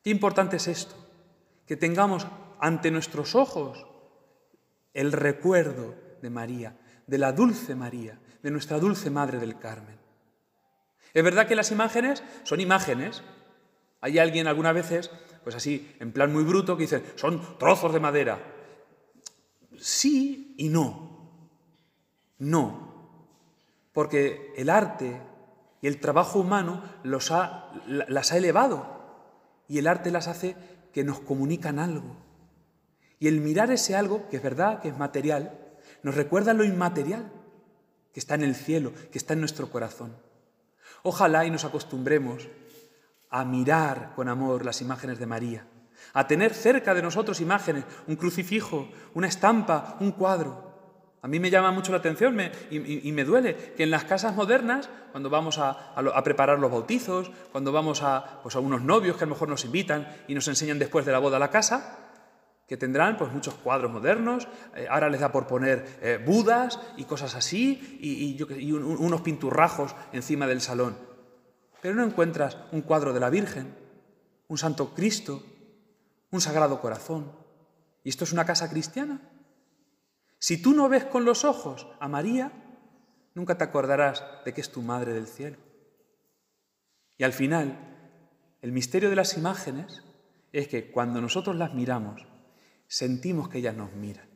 Qué 0.02 0.10
importante 0.10 0.56
es 0.56 0.66
esto, 0.66 0.96
que 1.66 1.76
tengamos 1.76 2.26
ante 2.58 2.90
nuestros 2.90 3.36
ojos 3.36 3.86
el 4.92 5.12
recuerdo 5.12 5.94
de 6.20 6.30
María, 6.30 6.76
de 7.06 7.18
la 7.18 7.32
dulce 7.32 7.76
María, 7.76 8.18
de 8.42 8.50
nuestra 8.50 8.78
dulce 8.80 9.08
Madre 9.08 9.38
del 9.38 9.58
Carmen. 9.58 9.96
Es 11.14 11.22
verdad 11.22 11.46
que 11.46 11.54
las 11.54 11.70
imágenes 11.70 12.24
son 12.42 12.60
imágenes. 12.60 13.22
Hay 14.00 14.18
alguien 14.18 14.48
algunas 14.48 14.74
veces, 14.74 15.10
pues 15.44 15.54
así, 15.54 15.94
en 16.00 16.10
plan 16.10 16.32
muy 16.32 16.42
bruto, 16.42 16.76
que 16.76 16.82
dice, 16.82 17.04
son 17.14 17.56
trozos 17.56 17.92
de 17.92 18.00
madera. 18.00 18.40
Sí 19.78 20.56
y 20.58 20.68
no. 20.68 21.12
No, 22.38 22.91
porque 23.92 24.52
el 24.56 24.70
arte 24.70 25.20
y 25.80 25.86
el 25.86 26.00
trabajo 26.00 26.38
humano 26.38 26.82
las 27.02 27.30
ha 28.32 28.36
elevado 28.36 29.02
y 29.68 29.78
el 29.78 29.86
arte 29.86 30.10
las 30.10 30.28
hace 30.28 30.56
que 30.92 31.04
nos 31.04 31.20
comunican 31.20 31.78
algo. 31.78 32.16
Y 33.18 33.28
el 33.28 33.40
mirar 33.40 33.70
ese 33.70 33.94
algo, 33.96 34.28
que 34.28 34.36
es 34.36 34.42
verdad, 34.42 34.80
que 34.80 34.88
es 34.88 34.98
material, 34.98 35.58
nos 36.02 36.14
recuerda 36.14 36.54
lo 36.54 36.64
inmaterial, 36.64 37.30
que 38.12 38.20
está 38.20 38.34
en 38.34 38.42
el 38.42 38.54
cielo, 38.54 38.92
que 39.10 39.18
está 39.18 39.34
en 39.34 39.40
nuestro 39.40 39.70
corazón. 39.70 40.16
Ojalá 41.02 41.44
y 41.44 41.50
nos 41.50 41.64
acostumbremos 41.64 42.48
a 43.30 43.44
mirar 43.44 44.12
con 44.14 44.28
amor 44.28 44.64
las 44.64 44.82
imágenes 44.82 45.18
de 45.18 45.26
María, 45.26 45.66
a 46.12 46.26
tener 46.26 46.52
cerca 46.52 46.94
de 46.94 47.02
nosotros 47.02 47.40
imágenes, 47.40 47.84
un 48.06 48.16
crucifijo, 48.16 48.88
una 49.14 49.28
estampa, 49.28 49.96
un 50.00 50.12
cuadro, 50.12 50.71
a 51.24 51.28
mí 51.28 51.38
me 51.38 51.50
llama 51.50 51.70
mucho 51.70 51.92
la 51.92 51.98
atención 51.98 52.36
y, 52.68 53.12
me 53.12 53.24
duele 53.24 53.74
que 53.76 53.84
en 53.84 53.92
las 53.92 54.02
casas 54.04 54.34
modernas, 54.34 54.90
cuando 55.12 55.30
vamos 55.30 55.56
a, 55.58 55.94
preparar 56.24 56.58
los 56.58 56.70
bautizos, 56.70 57.30
cuando 57.52 57.70
vamos 57.70 58.02
pues, 58.42 58.56
a, 58.56 58.58
unos 58.58 58.82
novios 58.82 59.16
que 59.16 59.22
a 59.22 59.26
lo 59.28 59.34
mejor 59.34 59.48
nos 59.48 59.64
invitan 59.64 60.08
y 60.26 60.34
nos 60.34 60.48
enseñan 60.48 60.80
después 60.80 61.06
de 61.06 61.12
la 61.12 61.20
boda 61.20 61.36
a 61.36 61.40
la 61.40 61.50
casa, 61.50 61.96
que 62.66 62.76
tendrán 62.76 63.16
pues, 63.16 63.32
muchos 63.32 63.54
cuadros 63.54 63.92
modernos, 63.92 64.48
eh, 64.74 64.88
ahora 64.90 65.08
les 65.10 65.20
da 65.20 65.30
por 65.30 65.46
poner 65.46 65.98
eh, 66.02 66.20
budas 66.24 66.80
y 66.96 67.04
cosas 67.04 67.36
así, 67.36 67.98
y, 68.00 68.42
unos 68.72 69.20
pinturrajos 69.20 69.94
encima 70.12 70.48
del 70.48 70.60
salón. 70.60 70.96
Pero 71.80 71.94
no 71.94 72.02
encuentras 72.02 72.58
un 72.72 72.82
cuadro 72.82 73.12
de 73.12 73.20
la 73.20 73.30
Virgen, 73.30 73.76
un 74.48 74.58
Santo 74.58 74.92
Cristo, 74.92 75.40
un 76.32 76.40
Sagrado 76.40 76.80
Corazón. 76.80 77.30
¿Y 78.02 78.08
esto 78.08 78.24
es 78.24 78.32
una 78.32 78.44
casa 78.44 78.68
cristiana? 78.68 79.20
Si 80.42 80.60
tú 80.60 80.74
no 80.74 80.88
ves 80.88 81.04
con 81.04 81.24
los 81.24 81.44
ojos 81.44 81.86
a 82.00 82.08
María, 82.08 82.50
nunca 83.36 83.56
te 83.56 83.62
acordarás 83.62 84.24
de 84.44 84.52
que 84.52 84.60
es 84.60 84.72
tu 84.72 84.82
Madre 84.82 85.12
del 85.12 85.28
cielo. 85.28 85.56
Y 87.16 87.22
al 87.22 87.32
final, 87.32 87.78
el 88.60 88.72
misterio 88.72 89.08
de 89.08 89.14
las 89.14 89.36
imágenes 89.36 90.02
es 90.50 90.66
que 90.66 90.90
cuando 90.90 91.20
nosotros 91.20 91.54
las 91.54 91.74
miramos, 91.74 92.26
sentimos 92.88 93.48
que 93.48 93.58
ellas 93.58 93.76
nos 93.76 93.92
miran. 93.92 94.28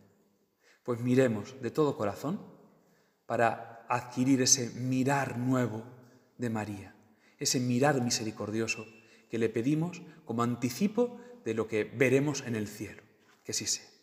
Pues 0.84 1.00
miremos 1.00 1.60
de 1.60 1.72
todo 1.72 1.96
corazón 1.96 2.40
para 3.26 3.84
adquirir 3.88 4.40
ese 4.42 4.70
mirar 4.78 5.36
nuevo 5.38 5.82
de 6.38 6.50
María, 6.50 6.94
ese 7.36 7.58
mirar 7.58 8.00
misericordioso 8.00 8.86
que 9.28 9.38
le 9.38 9.48
pedimos 9.48 10.02
como 10.24 10.44
anticipo 10.44 11.20
de 11.44 11.54
lo 11.54 11.66
que 11.66 11.82
veremos 11.82 12.44
en 12.46 12.54
el 12.54 12.68
cielo. 12.68 13.02
Que 13.42 13.52
sí 13.52 13.66
sea. 13.66 13.95